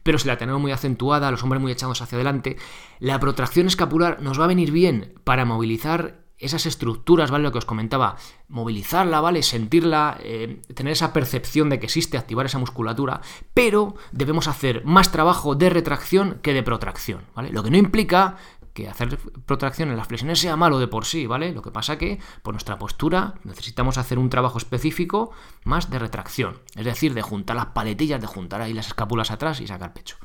pero 0.03 0.19
si 0.19 0.27
la 0.27 0.37
tenemos 0.37 0.59
muy 0.59 0.73
acentuada, 0.73 1.31
los 1.31 1.41
hombres 1.41 1.61
muy 1.61 1.71
echados 1.71 2.01
hacia 2.01 2.17
adelante, 2.17 2.57
la 2.99 3.17
protracción 3.21 3.65
escapular 3.67 4.21
nos 4.21 4.37
va 4.37 4.43
a 4.43 4.49
venir 4.49 4.71
bien 4.71 5.13
para 5.23 5.45
movilizar 5.45 6.23
esas 6.43 6.65
estructuras, 6.65 7.31
¿vale? 7.31 7.43
Lo 7.43 7.51
que 7.51 7.57
os 7.57 7.65
comentaba, 7.65 8.15
movilizarla, 8.47 9.21
¿vale? 9.21 9.43
Sentirla, 9.43 10.17
eh, 10.21 10.62
tener 10.73 10.93
esa 10.93 11.13
percepción 11.13 11.69
de 11.69 11.79
que 11.79 11.85
existe, 11.85 12.17
activar 12.17 12.45
esa 12.45 12.59
musculatura, 12.59 13.21
pero 13.53 13.95
debemos 14.12 14.47
hacer 14.47 14.83
más 14.85 15.12
trabajo 15.12 15.55
de 15.55 15.69
retracción 15.69 16.39
que 16.41 16.53
de 16.53 16.63
protracción, 16.63 17.21
¿vale? 17.35 17.51
Lo 17.51 17.63
que 17.63 17.71
no 17.71 17.77
implica 17.77 18.38
que 18.73 18.89
hacer 18.89 19.17
protracción 19.45 19.89
en 19.89 19.97
las 19.97 20.07
flexiones 20.07 20.39
sea 20.39 20.55
malo 20.55 20.79
de 20.79 20.88
por 20.88 21.05
sí, 21.05 21.27
¿vale? 21.27 21.53
Lo 21.53 21.62
que 21.62 21.71
pasa 21.71 21.97
que 21.97 22.19
por 22.41 22.53
nuestra 22.53 22.79
postura 22.79 23.35
necesitamos 23.43 23.97
hacer 23.97 24.17
un 24.17 24.29
trabajo 24.29 24.57
específico 24.57 25.31
más 25.63 25.89
de 25.89 26.00
retracción, 26.00 26.59
es 26.75 26.85
decir, 26.85 27.13
de 27.13 27.21
juntar 27.21 27.55
las 27.55 27.67
paletillas, 27.67 28.19
de 28.19 28.27
juntar 28.27 28.62
ahí 28.62 28.73
las 28.73 28.88
escápulas 28.88 29.31
atrás 29.31 29.62
y 29.62 29.67
sacar 29.67 29.93
pecho. 29.93 30.17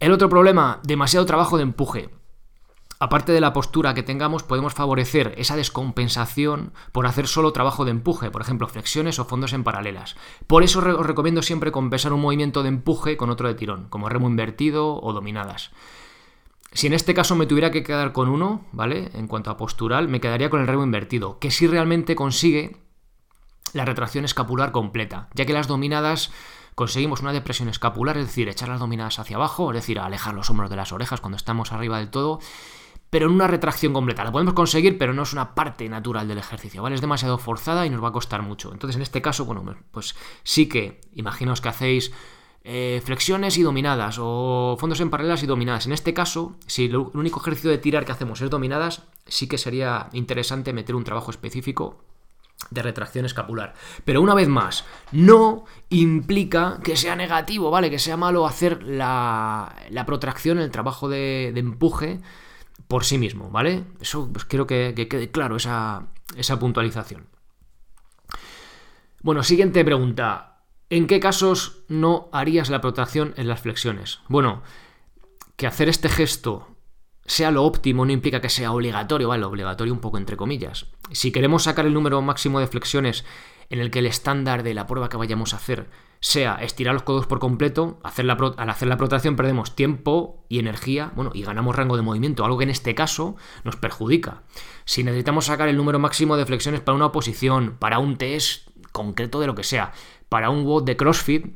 El 0.00 0.12
otro 0.12 0.28
problema, 0.28 0.80
demasiado 0.82 1.24
trabajo 1.24 1.56
de 1.56 1.62
empuje. 1.62 2.10
Aparte 3.00 3.32
de 3.32 3.40
la 3.40 3.52
postura 3.52 3.92
que 3.92 4.02
tengamos, 4.02 4.44
podemos 4.44 4.72
favorecer 4.72 5.34
esa 5.36 5.56
descompensación 5.56 6.72
por 6.92 7.06
hacer 7.06 7.26
solo 7.26 7.52
trabajo 7.52 7.84
de 7.84 7.90
empuje, 7.90 8.30
por 8.30 8.40
ejemplo, 8.40 8.68
flexiones 8.68 9.18
o 9.18 9.24
fondos 9.24 9.52
en 9.52 9.64
paralelas. 9.64 10.16
Por 10.46 10.62
eso 10.62 10.78
os 10.78 11.06
recomiendo 11.06 11.42
siempre 11.42 11.72
compensar 11.72 12.12
un 12.12 12.20
movimiento 12.20 12.62
de 12.62 12.68
empuje 12.68 13.16
con 13.16 13.30
otro 13.30 13.48
de 13.48 13.54
tirón, 13.54 13.88
como 13.88 14.08
remo 14.08 14.28
invertido 14.28 15.00
o 15.02 15.12
dominadas. 15.12 15.70
Si 16.72 16.86
en 16.86 16.92
este 16.92 17.14
caso 17.14 17.36
me 17.36 17.46
tuviera 17.46 17.70
que 17.70 17.82
quedar 17.82 18.12
con 18.12 18.28
uno, 18.28 18.64
¿vale? 18.72 19.10
En 19.14 19.28
cuanto 19.28 19.50
a 19.50 19.56
postural, 19.56 20.08
me 20.08 20.20
quedaría 20.20 20.50
con 20.50 20.60
el 20.60 20.66
remo 20.66 20.82
invertido, 20.82 21.38
que 21.38 21.50
sí 21.50 21.66
realmente 21.66 22.16
consigue 22.16 22.76
la 23.72 23.84
retracción 23.84 24.24
escapular 24.24 24.72
completa, 24.72 25.28
ya 25.34 25.46
que 25.46 25.52
las 25.52 25.68
dominadas 25.68 26.32
conseguimos 26.74 27.20
una 27.20 27.32
depresión 27.32 27.68
escapular, 27.68 28.16
es 28.16 28.26
decir, 28.26 28.48
echar 28.48 28.68
las 28.68 28.80
dominadas 28.80 29.18
hacia 29.18 29.36
abajo, 29.36 29.70
es 29.70 29.76
decir, 29.76 29.98
alejar 29.98 30.34
los 30.34 30.50
hombros 30.50 30.70
de 30.70 30.76
las 30.76 30.92
orejas 30.92 31.20
cuando 31.20 31.36
estamos 31.36 31.72
arriba 31.72 31.98
del 31.98 32.10
todo, 32.10 32.40
pero 33.14 33.26
en 33.26 33.32
una 33.32 33.46
retracción 33.46 33.92
completa. 33.92 34.24
La 34.24 34.32
podemos 34.32 34.54
conseguir, 34.54 34.98
pero 34.98 35.14
no 35.14 35.22
es 35.22 35.32
una 35.32 35.54
parte 35.54 35.88
natural 35.88 36.26
del 36.26 36.38
ejercicio, 36.38 36.82
¿vale? 36.82 36.96
Es 36.96 37.00
demasiado 37.00 37.38
forzada 37.38 37.86
y 37.86 37.90
nos 37.90 38.02
va 38.02 38.08
a 38.08 38.10
costar 38.10 38.42
mucho. 38.42 38.72
Entonces, 38.72 38.96
en 38.96 39.02
este 39.02 39.22
caso, 39.22 39.44
bueno, 39.44 39.76
pues 39.92 40.16
sí 40.42 40.68
que, 40.68 41.00
imaginaos 41.14 41.60
que 41.60 41.68
hacéis 41.68 42.10
eh, 42.64 43.00
flexiones 43.04 43.56
y 43.56 43.62
dominadas 43.62 44.16
o 44.20 44.76
fondos 44.80 44.98
en 44.98 45.10
paralelas 45.10 45.44
y 45.44 45.46
dominadas. 45.46 45.86
En 45.86 45.92
este 45.92 46.12
caso, 46.12 46.56
si 46.66 46.86
el 46.86 46.96
único 46.96 47.40
ejercicio 47.40 47.70
de 47.70 47.78
tirar 47.78 48.04
que 48.04 48.10
hacemos 48.10 48.40
es 48.40 48.50
dominadas, 48.50 49.02
sí 49.28 49.46
que 49.46 49.58
sería 49.58 50.08
interesante 50.12 50.72
meter 50.72 50.96
un 50.96 51.04
trabajo 51.04 51.30
específico 51.30 52.02
de 52.70 52.82
retracción 52.82 53.26
escapular. 53.26 53.74
Pero 54.04 54.22
una 54.22 54.34
vez 54.34 54.48
más, 54.48 54.84
no 55.12 55.66
implica 55.90 56.80
que 56.82 56.96
sea 56.96 57.14
negativo, 57.14 57.70
¿vale? 57.70 57.90
Que 57.90 58.00
sea 58.00 58.16
malo 58.16 58.44
hacer 58.44 58.82
la, 58.82 59.72
protracción, 60.04 60.58
el 60.58 60.72
trabajo 60.72 61.08
de, 61.08 61.52
empuje 61.54 62.20
por 62.94 63.04
sí 63.04 63.18
mismo, 63.18 63.50
¿vale? 63.50 63.82
Eso 64.00 64.30
pues, 64.32 64.44
quiero 64.44 64.68
que, 64.68 64.92
que 64.94 65.08
quede 65.08 65.28
claro, 65.28 65.56
esa, 65.56 66.10
esa 66.36 66.60
puntualización. 66.60 67.26
Bueno, 69.20 69.42
siguiente 69.42 69.84
pregunta. 69.84 70.60
¿En 70.90 71.08
qué 71.08 71.18
casos 71.18 71.82
no 71.88 72.28
harías 72.30 72.70
la 72.70 72.80
protracción 72.80 73.34
en 73.36 73.48
las 73.48 73.62
flexiones? 73.62 74.20
Bueno, 74.28 74.62
que 75.56 75.66
hacer 75.66 75.88
este 75.88 76.08
gesto 76.08 76.68
sea 77.26 77.50
lo 77.50 77.64
óptimo 77.64 78.06
no 78.06 78.12
implica 78.12 78.40
que 78.40 78.48
sea 78.48 78.70
obligatorio, 78.70 79.26
¿vale? 79.26 79.44
Obligatorio 79.44 79.92
un 79.92 79.98
poco 79.98 80.16
entre 80.16 80.36
comillas. 80.36 80.86
Si 81.10 81.32
queremos 81.32 81.64
sacar 81.64 81.86
el 81.86 81.94
número 81.94 82.22
máximo 82.22 82.60
de 82.60 82.68
flexiones 82.68 83.24
en 83.70 83.80
el 83.80 83.90
que 83.90 84.00
el 84.00 84.06
estándar 84.06 84.62
de 84.62 84.74
la 84.74 84.86
prueba 84.86 85.08
que 85.08 85.16
vayamos 85.16 85.54
a 85.54 85.56
hacer 85.56 85.88
sea 86.20 86.54
estirar 86.54 86.94
los 86.94 87.02
codos 87.02 87.26
por 87.26 87.38
completo, 87.38 88.00
hacer 88.02 88.24
la 88.24 88.32
al 88.56 88.70
hacer 88.70 88.88
la 88.88 88.96
protracción 88.96 89.36
perdemos 89.36 89.76
tiempo 89.76 90.46
y 90.48 90.58
energía, 90.58 91.12
bueno, 91.14 91.30
y 91.34 91.42
ganamos 91.42 91.76
rango 91.76 91.96
de 91.96 92.02
movimiento, 92.02 92.46
algo 92.46 92.56
que 92.56 92.64
en 92.64 92.70
este 92.70 92.94
caso 92.94 93.36
nos 93.62 93.76
perjudica. 93.76 94.42
Si 94.86 95.04
necesitamos 95.04 95.46
sacar 95.46 95.68
el 95.68 95.76
número 95.76 95.98
máximo 95.98 96.38
de 96.38 96.46
flexiones 96.46 96.80
para 96.80 96.96
una 96.96 97.06
oposición, 97.06 97.76
para 97.78 97.98
un 97.98 98.16
test 98.16 98.70
concreto 98.92 99.38
de 99.38 99.46
lo 99.46 99.54
que 99.54 99.64
sea, 99.64 99.92
para 100.30 100.48
un 100.48 100.64
WOD 100.64 100.84
de 100.84 100.96
CrossFit 100.96 101.46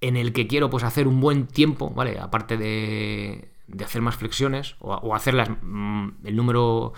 en 0.00 0.16
el 0.16 0.32
que 0.32 0.46
quiero 0.46 0.70
pues 0.70 0.84
hacer 0.84 1.08
un 1.08 1.20
buen 1.20 1.46
tiempo, 1.46 1.90
¿vale? 1.90 2.18
Aparte 2.18 2.56
de, 2.56 3.52
hacer 3.82 4.02
más 4.02 4.16
flexiones 4.16 4.76
o, 4.80 5.14
hacer 5.14 5.34
mm, 5.62 6.26
el 6.26 6.36
número 6.36 6.92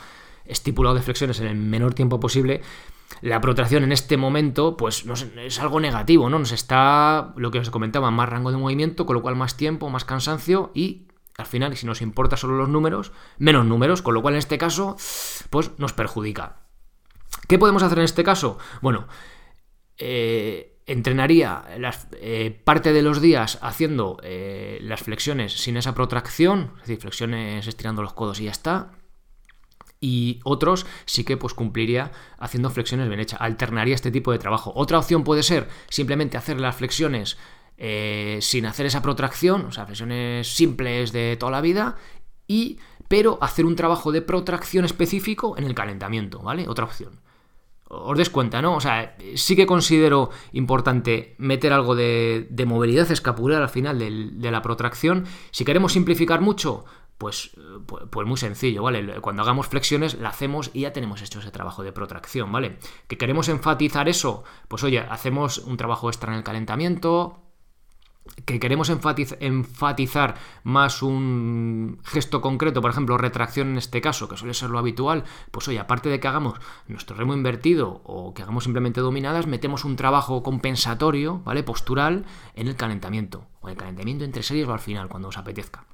estipulado 0.45 0.97
de 0.97 1.03
flexiones 1.03 1.41
en 1.41 1.47
el 1.47 1.57
menor 1.57 1.95
tiempo 1.95 2.19
posible, 2.19 2.63
la 3.21 3.41
protracción 3.41 3.85
en 3.85 3.93
este 3.93 4.17
momento, 4.17 4.77
pues 4.77 5.05
es 5.37 5.61
algo 5.61 5.81
negativo, 5.81 6.29
¿no? 6.31 6.39
Nos 6.39 6.53
está, 6.53 7.33
lo 7.37 7.51
que 7.51 7.59
os 7.59 7.71
comentaba, 7.71 8.11
más 8.11 8.29
rango 8.29 8.51
de 8.51 8.57
movimiento, 8.57 9.07
con 9.07 9.15
lo 9.15 9.23
cual 9.23 9.37
más 9.37 9.57
tiempo, 9.57 9.91
más 9.91 10.05
cansancio 10.05 10.71
y 10.75 11.09
al 11.39 11.47
final, 11.47 11.77
si 11.77 11.87
nos 11.87 12.03
importa 12.03 12.37
solo 12.37 12.57
los 12.57 12.69
números, 12.69 13.13
menos 13.39 13.65
números, 13.65 14.03
con 14.03 14.15
lo 14.15 14.23
cual 14.23 14.35
en 14.35 14.39
este 14.39 14.59
caso, 14.59 14.97
pues 15.51 15.71
nos 15.79 15.93
perjudica. 15.93 16.61
¿Qué 17.49 17.59
podemos 17.59 17.83
hacer 17.83 17.99
en 17.99 18.05
este 18.05 18.23
caso? 18.23 18.59
Bueno, 18.81 19.09
eh, 19.97 20.81
entrenaría 20.87 21.65
eh, 22.21 22.61
parte 22.65 22.93
de 22.93 23.03
los 23.03 23.21
días 23.21 23.59
haciendo 23.63 24.19
eh, 24.23 24.79
las 24.83 25.03
flexiones 25.03 25.53
sin 25.53 25.77
esa 25.77 25.95
protracción, 25.95 26.73
es 26.77 26.89
decir, 26.89 26.99
flexiones 26.99 27.67
estirando 27.67 28.03
los 28.03 28.13
codos 28.13 28.41
y 28.41 28.45
ya 28.45 28.51
está. 28.51 28.93
Y 30.03 30.41
otros 30.45 30.85
sí 31.07 31.25
que 31.25 31.39
pues 31.39 31.55
cumpliría 31.55 32.13
haciendo 32.39 32.69
flexiones 32.69 33.09
bien 33.09 33.21
hechas. 33.21 33.41
Alternaría 33.41 33.95
este 33.95 34.11
tipo 34.11 34.33
de 34.33 34.39
trabajo. 34.39 34.73
Otra 34.75 34.99
opción 34.99 35.25
puede 35.25 35.43
ser 35.43 35.69
simplemente 35.89 36.37
hacer 36.37 36.61
las 36.61 36.77
flexiones 36.77 37.39
sin 38.41 38.67
hacer 38.67 38.87
esa 38.87 39.03
protracción, 39.03 39.65
o 39.65 39.73
sea, 39.73 39.87
flexiones 39.87 40.47
simples 40.55 41.11
de 41.11 41.37
toda 41.37 41.51
la 41.51 41.61
vida, 41.61 41.97
y 42.47 42.79
pero 43.09 43.39
hacer 43.41 43.65
un 43.67 43.75
trabajo 43.75 44.13
de 44.13 44.23
protracción 44.23 44.85
específico 44.85 45.57
en 45.59 45.65
el 45.65 45.75
calentamiento, 45.75 46.41
¿vale? 46.41 46.69
Otra 46.69 46.85
opción 46.85 47.23
os 47.93 48.17
des 48.17 48.31
cuenta, 48.31 48.63
¿no? 48.63 48.75
O 48.75 48.81
sea, 48.81 49.17
sí 49.35 49.55
que 49.55 49.67
considero 49.67 50.31
importante 50.53 51.35
meter 51.39 51.73
algo 51.73 51.95
de, 51.95 52.49
movilidad 52.67 53.11
escapular 53.11 53.61
al 53.61 53.69
final 53.69 53.99
de, 53.99 54.51
la 54.51 54.63
protracción. 54.63 55.27
Si 55.51 55.65
queremos 55.65 55.93
simplificar 55.93 56.41
mucho, 56.41 56.87
pues, 57.19 57.53
pues, 57.87 58.05
pues, 58.11 58.27
muy 58.27 58.37
sencillo, 58.37 58.83
¿vale? 58.83 59.21
Cuando 59.21 59.43
hagamos 59.43 59.69
flexiones 59.69 60.15
la 60.15 60.31
hacemos 60.31 60.71
y 60.73 60.81
ya 60.81 60.93
tenemos 60.93 61.23
hecho 61.23 61.39
ese 61.39 61.51
trabajo 61.51 61.83
de 61.83 61.93
protracción, 61.93 62.51
¿vale? 62.51 62.79
Que 63.07 63.17
queremos 63.17 63.49
enfatizar 63.49 64.09
eso, 64.09 64.45
pues 64.69 64.83
oye, 64.85 65.01
hacemos 65.01 65.59
un 65.59 65.77
trabajo 65.77 66.09
extra 66.09 66.33
en 66.33 66.39
el 66.39 66.45
calentamiento, 66.45 67.43
que 68.45 68.61
queremos 68.61 68.89
enfatizar 68.89 70.35
más 70.63 71.03
un 71.03 72.01
gesto 72.05 72.41
concreto, 72.41 72.81
por 72.81 72.91
ejemplo, 72.91 73.19
retracción 73.19 73.71
en 73.71 73.79
este 73.79 74.01
caso, 74.01 74.29
que 74.29 74.37
suele 74.37 74.55
ser 74.55 74.71
lo 74.71 74.79
habitual, 74.79 75.25
pues 75.51 75.67
oye, 75.69 75.81
aparte 75.81 76.09
de 76.09 76.21
que 76.21 76.29
hagamos 76.29 76.59
nuestro 76.87 77.17
remo 77.17 77.35
invertido 77.35 78.01
o 78.05 78.33
que 78.33 78.43
hagamos 78.43 78.65
simplemente 78.65 79.01
dominadas, 79.01 79.47
metemos 79.47 79.85
un 79.85 79.97
trabajo 79.97 80.43
compensatorio, 80.43 81.41
¿vale? 81.45 81.63
Postural 81.63 82.25
en 82.55 82.69
el 82.69 82.77
calentamiento, 82.77 83.47
o 83.61 83.69
en 83.69 83.73
el 83.73 83.79
calentamiento 83.79 84.25
entre 84.25 84.43
series 84.43 84.69
o 84.69 84.73
al 84.73 84.81
final, 84.81 85.09
cuando 85.09 85.29
os 85.29 85.39
apetezca. 85.39 85.87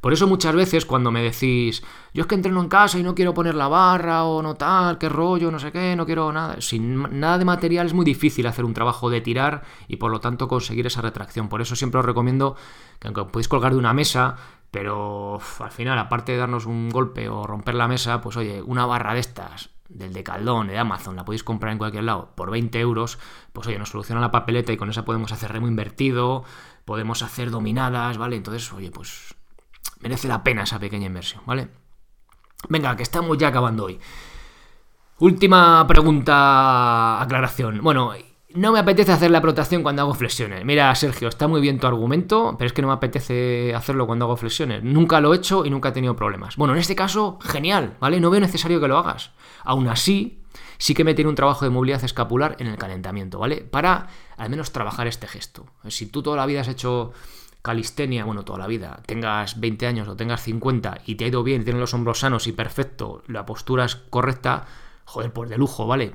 Por 0.00 0.14
eso 0.14 0.26
muchas 0.26 0.54
veces 0.54 0.86
cuando 0.86 1.10
me 1.10 1.22
decís, 1.22 1.82
yo 2.14 2.22
es 2.22 2.26
que 2.26 2.34
entreno 2.34 2.60
en 2.62 2.68
casa 2.68 2.98
y 2.98 3.02
no 3.02 3.14
quiero 3.14 3.34
poner 3.34 3.54
la 3.54 3.68
barra 3.68 4.24
o 4.24 4.40
no 4.42 4.54
tal, 4.54 4.96
qué 4.96 5.10
rollo, 5.10 5.50
no 5.50 5.58
sé 5.58 5.72
qué, 5.72 5.94
no 5.94 6.06
quiero 6.06 6.32
nada, 6.32 6.60
sin 6.60 7.20
nada 7.20 7.36
de 7.36 7.44
material 7.44 7.86
es 7.86 7.92
muy 7.92 8.04
difícil 8.04 8.46
hacer 8.46 8.64
un 8.64 8.72
trabajo 8.72 9.10
de 9.10 9.20
tirar 9.20 9.62
y 9.88 9.96
por 9.96 10.10
lo 10.10 10.20
tanto 10.20 10.48
conseguir 10.48 10.86
esa 10.86 11.02
retracción. 11.02 11.48
Por 11.48 11.60
eso 11.60 11.76
siempre 11.76 12.00
os 12.00 12.06
recomiendo 12.06 12.56
que 12.98 13.08
aunque 13.08 13.24
podéis 13.24 13.48
colgar 13.48 13.72
de 13.72 13.78
una 13.78 13.92
mesa, 13.92 14.36
pero 14.70 15.38
al 15.58 15.70
final, 15.70 15.98
aparte 15.98 16.32
de 16.32 16.38
darnos 16.38 16.64
un 16.64 16.88
golpe 16.88 17.28
o 17.28 17.46
romper 17.46 17.74
la 17.74 17.88
mesa, 17.88 18.22
pues 18.22 18.36
oye, 18.38 18.62
una 18.62 18.86
barra 18.86 19.12
de 19.12 19.20
estas, 19.20 19.70
del 19.90 20.14
de 20.14 20.22
Caldón, 20.22 20.68
de 20.68 20.78
Amazon, 20.78 21.16
la 21.16 21.24
podéis 21.26 21.44
comprar 21.44 21.72
en 21.72 21.78
cualquier 21.78 22.04
lado 22.04 22.30
por 22.36 22.50
20 22.50 22.78
euros, 22.80 23.18
pues 23.52 23.66
oye, 23.66 23.78
nos 23.78 23.90
soluciona 23.90 24.20
la 24.20 24.30
papeleta 24.30 24.72
y 24.72 24.76
con 24.78 24.88
esa 24.88 25.04
podemos 25.04 25.32
hacer 25.32 25.52
remo 25.52 25.68
invertido, 25.68 26.44
podemos 26.86 27.22
hacer 27.22 27.50
dominadas, 27.50 28.16
¿vale? 28.16 28.36
Entonces, 28.36 28.72
oye, 28.72 28.90
pues 28.90 29.34
merece 30.00 30.28
la 30.28 30.42
pena 30.42 30.64
esa 30.64 30.78
pequeña 30.78 31.06
inversión, 31.06 31.42
¿vale? 31.46 31.68
Venga, 32.68 32.96
que 32.96 33.02
estamos 33.02 33.38
ya 33.38 33.48
acabando 33.48 33.84
hoy. 33.84 33.98
Última 35.18 35.86
pregunta, 35.86 37.20
aclaración. 37.20 37.80
Bueno, 37.82 38.12
no 38.54 38.72
me 38.72 38.78
apetece 38.78 39.12
hacer 39.12 39.30
la 39.30 39.40
protracción 39.40 39.82
cuando 39.82 40.02
hago 40.02 40.14
flexiones. 40.14 40.64
Mira, 40.64 40.94
Sergio, 40.94 41.28
está 41.28 41.46
muy 41.46 41.60
bien 41.60 41.78
tu 41.78 41.86
argumento, 41.86 42.56
pero 42.58 42.66
es 42.66 42.72
que 42.72 42.82
no 42.82 42.88
me 42.88 42.94
apetece 42.94 43.74
hacerlo 43.74 44.06
cuando 44.06 44.24
hago 44.24 44.36
flexiones. 44.36 44.82
Nunca 44.82 45.20
lo 45.20 45.32
he 45.32 45.36
hecho 45.36 45.64
y 45.64 45.70
nunca 45.70 45.90
he 45.90 45.92
tenido 45.92 46.16
problemas. 46.16 46.56
Bueno, 46.56 46.74
en 46.74 46.80
este 46.80 46.96
caso, 46.96 47.38
genial, 47.42 47.96
¿vale? 48.00 48.18
No 48.18 48.30
veo 48.30 48.40
necesario 48.40 48.80
que 48.80 48.88
lo 48.88 48.98
hagas. 48.98 49.30
Aún 49.62 49.88
así, 49.88 50.42
sí 50.78 50.94
que 50.94 51.04
me 51.04 51.14
tiene 51.14 51.28
un 51.28 51.36
trabajo 51.36 51.64
de 51.64 51.70
movilidad 51.70 52.02
escapular 52.02 52.56
en 52.58 52.66
el 52.66 52.76
calentamiento, 52.76 53.38
¿vale? 53.38 53.58
Para 53.58 54.08
al 54.36 54.50
menos 54.50 54.72
trabajar 54.72 55.06
este 55.06 55.28
gesto. 55.28 55.66
Si 55.88 56.06
tú 56.06 56.22
toda 56.22 56.38
la 56.38 56.46
vida 56.46 56.62
has 56.62 56.68
hecho 56.68 57.12
calistenia, 57.62 58.24
bueno, 58.24 58.44
toda 58.44 58.58
la 58.58 58.66
vida, 58.66 59.02
tengas 59.06 59.60
20 59.60 59.86
años 59.86 60.08
o 60.08 60.16
tengas 60.16 60.42
50 60.42 61.02
y 61.06 61.16
te 61.16 61.24
ha 61.24 61.28
ido 61.28 61.42
bien, 61.42 61.64
tienes 61.64 61.80
los 61.80 61.94
hombros 61.94 62.20
sanos 62.20 62.46
y 62.46 62.52
perfecto, 62.52 63.22
la 63.26 63.44
postura 63.44 63.84
es 63.84 63.96
correcta, 63.96 64.66
joder, 65.04 65.32
pues 65.32 65.50
de 65.50 65.58
lujo, 65.58 65.86
¿vale? 65.86 66.12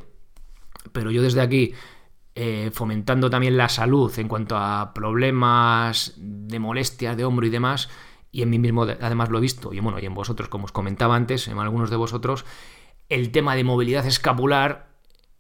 Pero 0.92 1.12
yo 1.12 1.22
desde 1.22 1.42
aquí, 1.42 1.74
eh, 2.36 2.72
fomentando 2.74 3.30
también 3.30 3.58
la 3.58 3.70
salud 3.70 4.12
en 4.18 4.28
cuanto 4.28 4.58
a 4.58 4.94
problemas 4.94 6.14
de 6.18 6.60
molestias 6.60 7.16
de 7.16 7.26
hombro 7.26 7.46
y 7.46 7.50
demás, 7.50 7.90
y 8.32 8.42
en 8.42 8.50
mí 8.50 8.60
mismo 8.60 8.84
además 8.84 9.30
lo 9.30 9.38
he 9.38 9.42
visto, 9.42 9.74
y 9.74 9.80
bueno, 9.80 10.00
y 10.00 10.06
en 10.06 10.14
vosotros, 10.14 10.50
como 10.50 10.66
os 10.66 10.72
comentaba 10.72 11.16
antes, 11.16 11.48
en 11.48 11.58
algunos 11.60 11.90
de 11.90 11.96
vosotros, 11.96 12.46
el 13.08 13.32
tema 13.32 13.56
de 13.56 13.64
movilidad 13.64 14.06
escapular 14.06 14.95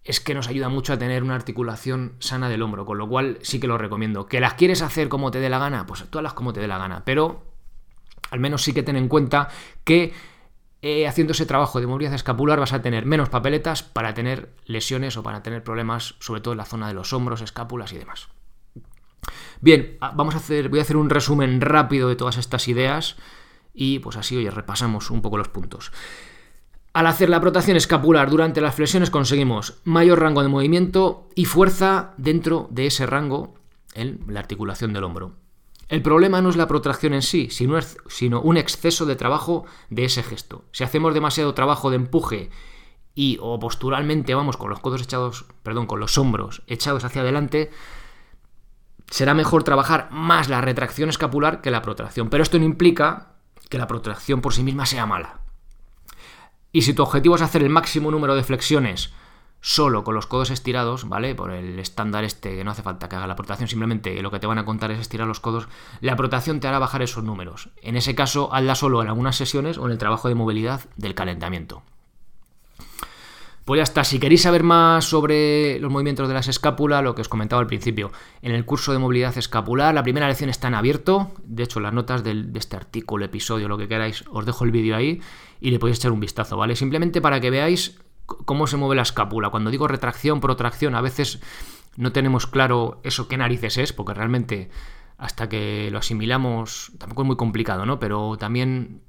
es 0.05 0.19
que 0.19 0.35
nos 0.35 0.47
ayuda 0.47 0.69
mucho 0.69 0.93
a 0.93 0.99
tener 0.99 1.23
una 1.23 1.33
articulación 1.33 2.13
sana 2.19 2.47
del 2.47 2.61
hombro, 2.61 2.85
con 2.85 2.99
lo 2.99 3.09
cual 3.09 3.39
sí 3.41 3.59
que 3.59 3.67
lo 3.67 3.79
recomiendo. 3.79 4.27
¿Que 4.27 4.39
las 4.39 4.53
quieres 4.53 4.83
hacer 4.83 5.09
como 5.09 5.31
te 5.31 5.39
dé 5.39 5.49
la 5.49 5.57
gana? 5.57 5.87
Pues 5.87 6.05
tú 6.11 6.21
las 6.21 6.33
como 6.33 6.53
te 6.53 6.59
dé 6.59 6.67
la 6.67 6.77
gana, 6.77 7.03
pero 7.03 7.43
al 8.29 8.39
menos 8.39 8.61
sí 8.61 8.71
que 8.71 8.83
ten 8.83 8.97
en 8.97 9.07
cuenta 9.07 9.49
que 9.83 10.13
eh, 10.83 11.07
haciendo 11.07 11.33
ese 11.33 11.47
trabajo 11.47 11.79
de 11.79 11.87
movilidad 11.87 12.13
escapular 12.13 12.59
vas 12.59 12.73
a 12.73 12.83
tener 12.83 13.07
menos 13.07 13.29
papeletas 13.29 13.81
para 13.81 14.13
tener 14.13 14.53
lesiones 14.65 15.17
o 15.17 15.23
para 15.23 15.41
tener 15.41 15.63
problemas, 15.63 16.15
sobre 16.19 16.41
todo 16.41 16.53
en 16.53 16.59
la 16.59 16.65
zona 16.65 16.87
de 16.87 16.93
los 16.93 17.11
hombros, 17.11 17.41
escápulas 17.41 17.91
y 17.91 17.97
demás. 17.97 18.27
Bien, 19.59 19.97
ah, 20.01 20.13
vamos 20.15 20.35
a 20.35 20.37
hacer, 20.37 20.69
voy 20.69 20.77
a 20.77 20.83
hacer 20.83 20.97
un 20.97 21.09
resumen 21.09 21.61
rápido 21.61 22.09
de 22.09 22.15
todas 22.15 22.37
estas 22.37 22.67
ideas 22.67 23.15
y 23.73 23.97
pues 23.99 24.17
así, 24.17 24.37
oye, 24.37 24.51
repasamos 24.51 25.09
un 25.09 25.23
poco 25.23 25.39
los 25.39 25.49
puntos. 25.49 25.91
Al 26.95 27.07
hacer 27.07 27.29
la 27.29 27.41
protación 27.41 27.75
escapular 27.75 28.29
durante 28.29 28.61
las 28.61 28.73
flexiones 28.73 29.09
conseguimos 29.09 29.81
mayor 29.83 30.21
rango 30.21 30.43
de 30.43 30.47
movimiento 30.47 31.27
y 31.35 31.43
fuerza 31.43 32.13
dentro 32.15 32.69
de 32.71 32.85
ese 32.85 33.05
rango 33.05 33.55
en 33.95 34.21
la 34.29 34.39
articulación 34.39 34.93
del 34.93 35.03
hombro. 35.03 35.33
El 35.89 36.01
problema 36.01 36.41
no 36.41 36.47
es 36.47 36.55
la 36.55 36.69
protracción 36.69 37.13
en 37.13 37.21
sí, 37.21 37.49
sino 37.51 38.39
un 38.39 38.55
exceso 38.55 39.05
de 39.05 39.17
trabajo 39.17 39.65
de 39.89 40.05
ese 40.05 40.23
gesto. 40.23 40.63
Si 40.71 40.85
hacemos 40.85 41.13
demasiado 41.13 41.53
trabajo 41.53 41.89
de 41.89 41.97
empuje 41.97 42.49
y 43.13 43.39
o 43.41 43.59
posturalmente 43.59 44.33
vamos 44.33 44.55
con 44.55 44.69
los 44.69 44.79
codos 44.79 45.01
echados, 45.01 45.43
perdón, 45.63 45.87
con 45.87 45.99
los 45.99 46.17
hombros 46.17 46.61
echados 46.65 47.03
hacia 47.03 47.23
adelante, 47.23 47.71
será 49.11 49.33
mejor 49.33 49.63
trabajar 49.63 50.07
más 50.11 50.47
la 50.47 50.61
retracción 50.61 51.09
escapular 51.09 51.59
que 51.59 51.71
la 51.71 51.81
protracción. 51.81 52.29
Pero 52.29 52.41
esto 52.41 52.57
no 52.57 52.63
implica 52.63 53.33
que 53.69 53.77
la 53.77 53.87
protracción 53.87 54.39
por 54.39 54.53
sí 54.53 54.63
misma 54.63 54.85
sea 54.85 55.05
mala. 55.05 55.41
Y 56.75 56.81
si 56.81 56.93
tu 56.93 57.03
objetivo 57.03 57.37
es 57.37 57.41
hacer 57.41 57.63
el 57.63 57.69
máximo 57.69 58.11
número 58.11 58.35
de 58.35 58.43
flexiones 58.43 59.13
solo 59.61 60.03
con 60.03 60.13
los 60.13 60.27
codos 60.27 60.49
estirados, 60.49 61.07
¿vale? 61.07 61.33
Por 61.33 61.51
el 61.51 61.79
estándar 61.79 62.25
este 62.25 62.53
que 62.53 62.65
no 62.65 62.71
hace 62.71 62.83
falta 62.83 63.07
que 63.07 63.15
haga 63.15 63.27
la 63.27 63.37
protracción, 63.37 63.69
simplemente 63.69 64.21
lo 64.21 64.29
que 64.29 64.39
te 64.39 64.45
van 64.45 64.57
a 64.57 64.65
contar 64.65 64.91
es 64.91 64.99
estirar 64.99 65.25
los 65.25 65.39
codos, 65.39 65.69
la 66.01 66.17
protracción 66.17 66.59
te 66.59 66.67
hará 66.67 66.77
bajar 66.77 67.01
esos 67.01 67.23
números. 67.23 67.69
En 67.81 67.95
ese 67.95 68.13
caso, 68.13 68.53
hazla 68.53 68.75
solo 68.75 69.01
en 69.01 69.07
algunas 69.07 69.37
sesiones 69.37 69.77
o 69.77 69.85
en 69.85 69.93
el 69.93 69.97
trabajo 69.97 70.27
de 70.27 70.35
movilidad 70.35 70.81
del 70.97 71.15
calentamiento. 71.15 71.81
Pues 73.65 73.79
ya 73.79 73.83
está, 73.83 74.03
si 74.03 74.19
queréis 74.19 74.43
saber 74.43 74.61
más 74.61 75.05
sobre 75.05 75.79
los 75.79 75.91
movimientos 75.91 76.27
de 76.27 76.35
las 76.35 76.47
escápulas, 76.47 77.03
lo 77.03 77.15
que 77.15 77.21
os 77.21 77.29
comentaba 77.29 77.59
al 77.59 77.65
principio, 77.65 78.11
en 78.43 78.51
el 78.51 78.63
curso 78.63 78.91
de 78.91 78.99
movilidad 78.99 79.35
escapular, 79.39 79.91
la 79.95 80.03
primera 80.03 80.27
lección 80.27 80.51
está 80.51 80.67
en 80.67 80.75
abierto, 80.75 81.31
de 81.43 81.63
hecho 81.63 81.79
las 81.79 81.91
notas 81.91 82.23
de 82.23 82.47
este 82.53 82.75
artículo, 82.75 83.25
episodio, 83.25 83.67
lo 83.67 83.79
que 83.79 83.87
queráis, 83.87 84.23
os 84.29 84.45
dejo 84.45 84.65
el 84.65 84.71
vídeo 84.71 84.95
ahí 84.95 85.19
y 85.59 85.71
le 85.71 85.79
podéis 85.79 85.97
echar 85.97 86.11
un 86.11 86.19
vistazo, 86.19 86.57
¿vale? 86.57 86.75
Simplemente 86.75 87.21
para 87.21 87.39
que 87.39 87.49
veáis 87.49 87.99
cómo 88.27 88.67
se 88.67 88.77
mueve 88.77 88.97
la 88.97 89.01
escápula. 89.01 89.49
Cuando 89.49 89.71
digo 89.71 89.87
retracción, 89.87 90.41
protracción, 90.41 90.93
a 90.93 91.01
veces 91.01 91.39
no 91.97 92.11
tenemos 92.11 92.45
claro 92.45 92.99
eso 93.03 93.27
qué 93.27 93.37
narices 93.37 93.79
es, 93.79 93.93
porque 93.93 94.13
realmente 94.13 94.69
hasta 95.17 95.49
que 95.49 95.89
lo 95.91 95.97
asimilamos 95.97 96.91
tampoco 96.99 97.23
es 97.23 97.27
muy 97.27 97.35
complicado, 97.35 97.87
¿no? 97.87 97.97
Pero 97.97 98.37
también 98.37 99.01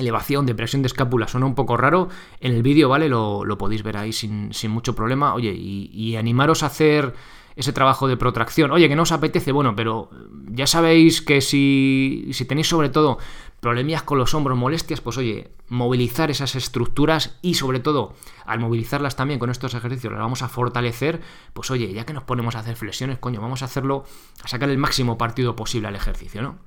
elevación, 0.00 0.46
depresión 0.46 0.82
de 0.82 0.86
escápula, 0.86 1.28
suena 1.28 1.46
un 1.46 1.54
poco 1.54 1.76
raro. 1.76 2.08
En 2.40 2.54
el 2.54 2.62
vídeo, 2.62 2.88
¿vale? 2.88 3.08
Lo, 3.08 3.44
podéis 3.58 3.82
ver 3.82 3.96
ahí 3.96 4.12
sin, 4.12 4.50
mucho 4.68 4.94
problema. 4.94 5.34
Oye, 5.34 5.52
y, 5.52 6.16
animaros 6.16 6.62
a 6.62 6.66
hacer 6.66 7.14
ese 7.56 7.72
trabajo 7.72 8.08
de 8.08 8.16
protracción. 8.16 8.70
Oye, 8.70 8.88
que 8.88 8.96
no 8.96 9.02
os 9.02 9.12
apetece, 9.12 9.52
bueno, 9.52 9.74
pero 9.76 10.10
ya 10.50 10.66
sabéis 10.66 11.20
que 11.20 11.40
si, 11.40 12.28
si 12.32 12.44
tenéis 12.44 12.68
sobre 12.68 12.88
todo 12.88 13.18
problemas 13.60 14.02
con 14.02 14.18
los 14.18 14.34
hombros, 14.34 14.56
molestias, 14.56 15.00
pues 15.00 15.18
oye, 15.18 15.50
movilizar 15.68 16.30
esas 16.30 16.54
estructuras 16.54 17.38
y 17.42 17.54
sobre 17.54 17.78
todo 17.78 18.14
al 18.46 18.58
movilizarlas 18.58 19.16
también 19.16 19.38
con 19.38 19.50
estos 19.50 19.74
ejercicios 19.74 20.12
las 20.12 20.20
vamos 20.20 20.42
a 20.42 20.48
fortalecer, 20.48 21.20
pues 21.52 21.70
oye, 21.70 21.92
ya 21.92 22.06
que 22.06 22.14
nos 22.14 22.24
ponemos 22.24 22.56
a 22.56 22.60
hacer 22.60 22.76
flexiones, 22.76 23.18
coño, 23.18 23.40
vamos 23.40 23.62
a 23.62 23.66
hacerlo, 23.66 24.04
a 24.42 24.48
sacar 24.48 24.70
el 24.70 24.78
máximo 24.78 25.18
partido 25.18 25.56
posible 25.56 25.88
al 25.88 25.96
ejercicio, 25.96 26.40
¿no? 26.40 26.58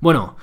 Bueno, 0.00 0.36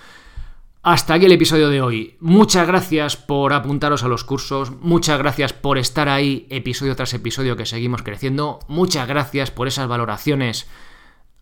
hasta 0.83 1.15
aquí 1.15 1.25
el 1.25 1.31
episodio 1.31 1.69
de 1.69 1.81
hoy. 1.81 2.17
Muchas 2.19 2.67
gracias 2.67 3.17
por 3.17 3.53
apuntaros 3.53 4.03
a 4.03 4.07
los 4.07 4.23
cursos, 4.23 4.71
muchas 4.79 5.17
gracias 5.17 5.53
por 5.53 5.77
estar 5.77 6.07
ahí 6.09 6.47
episodio 6.49 6.95
tras 6.95 7.13
episodio 7.13 7.57
que 7.57 7.65
seguimos 7.65 8.03
creciendo, 8.03 8.59
muchas 8.67 9.07
gracias 9.07 9.51
por 9.51 9.67
esas 9.67 9.87
valoraciones 9.87 10.67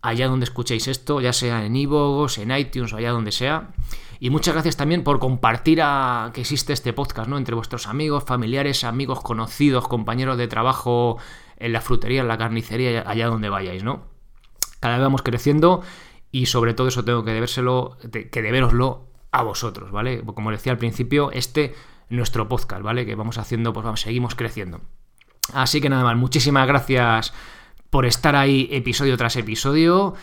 allá 0.02 0.28
donde 0.28 0.44
escuchéis 0.44 0.88
esto, 0.88 1.20
ya 1.20 1.32
sea 1.32 1.64
en 1.64 1.74
iVoox, 1.76 2.38
en 2.38 2.56
iTunes 2.56 2.92
o 2.92 2.96
allá 2.96 3.10
donde 3.10 3.32
sea. 3.32 3.70
Y 4.18 4.30
muchas 4.30 4.54
gracias 4.54 4.76
también 4.76 5.04
por 5.04 5.18
compartir 5.18 5.80
a 5.82 6.30
que 6.32 6.40
existe 6.42 6.72
este 6.72 6.92
podcast, 6.92 7.28
¿no? 7.28 7.36
Entre 7.36 7.54
vuestros 7.54 7.86
amigos, 7.86 8.24
familiares, 8.24 8.84
amigos, 8.84 9.20
conocidos, 9.20 9.88
compañeros 9.88 10.38
de 10.38 10.48
trabajo 10.48 11.18
en 11.58 11.72
la 11.72 11.80
frutería, 11.80 12.22
en 12.22 12.28
la 12.28 12.38
carnicería, 12.38 13.04
allá 13.06 13.26
donde 13.26 13.48
vayáis, 13.48 13.82
¿no? 13.84 14.06
Cada 14.80 14.94
vez 14.94 15.02
vamos 15.02 15.22
creciendo 15.22 15.82
y 16.30 16.46
sobre 16.46 16.72
todo 16.72 16.88
eso 16.88 17.04
tengo 17.04 17.24
que 17.24 17.32
debérselo, 17.32 17.98
que 18.10 18.42
deberoslo 18.42 19.15
a 19.38 19.42
vosotros, 19.42 19.90
¿vale? 19.90 20.22
Como 20.22 20.50
decía 20.50 20.72
al 20.72 20.78
principio, 20.78 21.30
este 21.32 21.74
nuestro 22.08 22.48
podcast, 22.48 22.82
¿vale? 22.82 23.04
Que 23.06 23.14
vamos 23.14 23.38
haciendo, 23.38 23.72
pues 23.72 23.84
vamos, 23.84 24.00
seguimos 24.00 24.34
creciendo. 24.34 24.80
Así 25.52 25.80
que 25.80 25.88
nada 25.88 26.04
más, 26.04 26.16
muchísimas 26.16 26.66
gracias 26.66 27.32
por 27.90 28.06
estar 28.06 28.36
ahí 28.36 28.68
episodio 28.72 29.16
tras 29.16 29.36
episodio. 29.36 30.14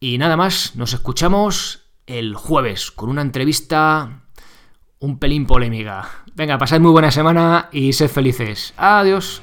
Y 0.00 0.18
nada 0.18 0.36
más, 0.36 0.76
nos 0.76 0.92
escuchamos 0.92 1.86
el 2.06 2.34
jueves 2.34 2.90
con 2.90 3.08
una 3.08 3.22
entrevista 3.22 4.22
un 4.98 5.18
pelín 5.18 5.46
polémica. 5.46 6.08
Venga, 6.34 6.58
pasad 6.58 6.80
muy 6.80 6.92
buena 6.92 7.10
semana 7.10 7.68
y 7.72 7.92
sed 7.92 8.08
felices. 8.08 8.72
Adiós. 8.76 9.42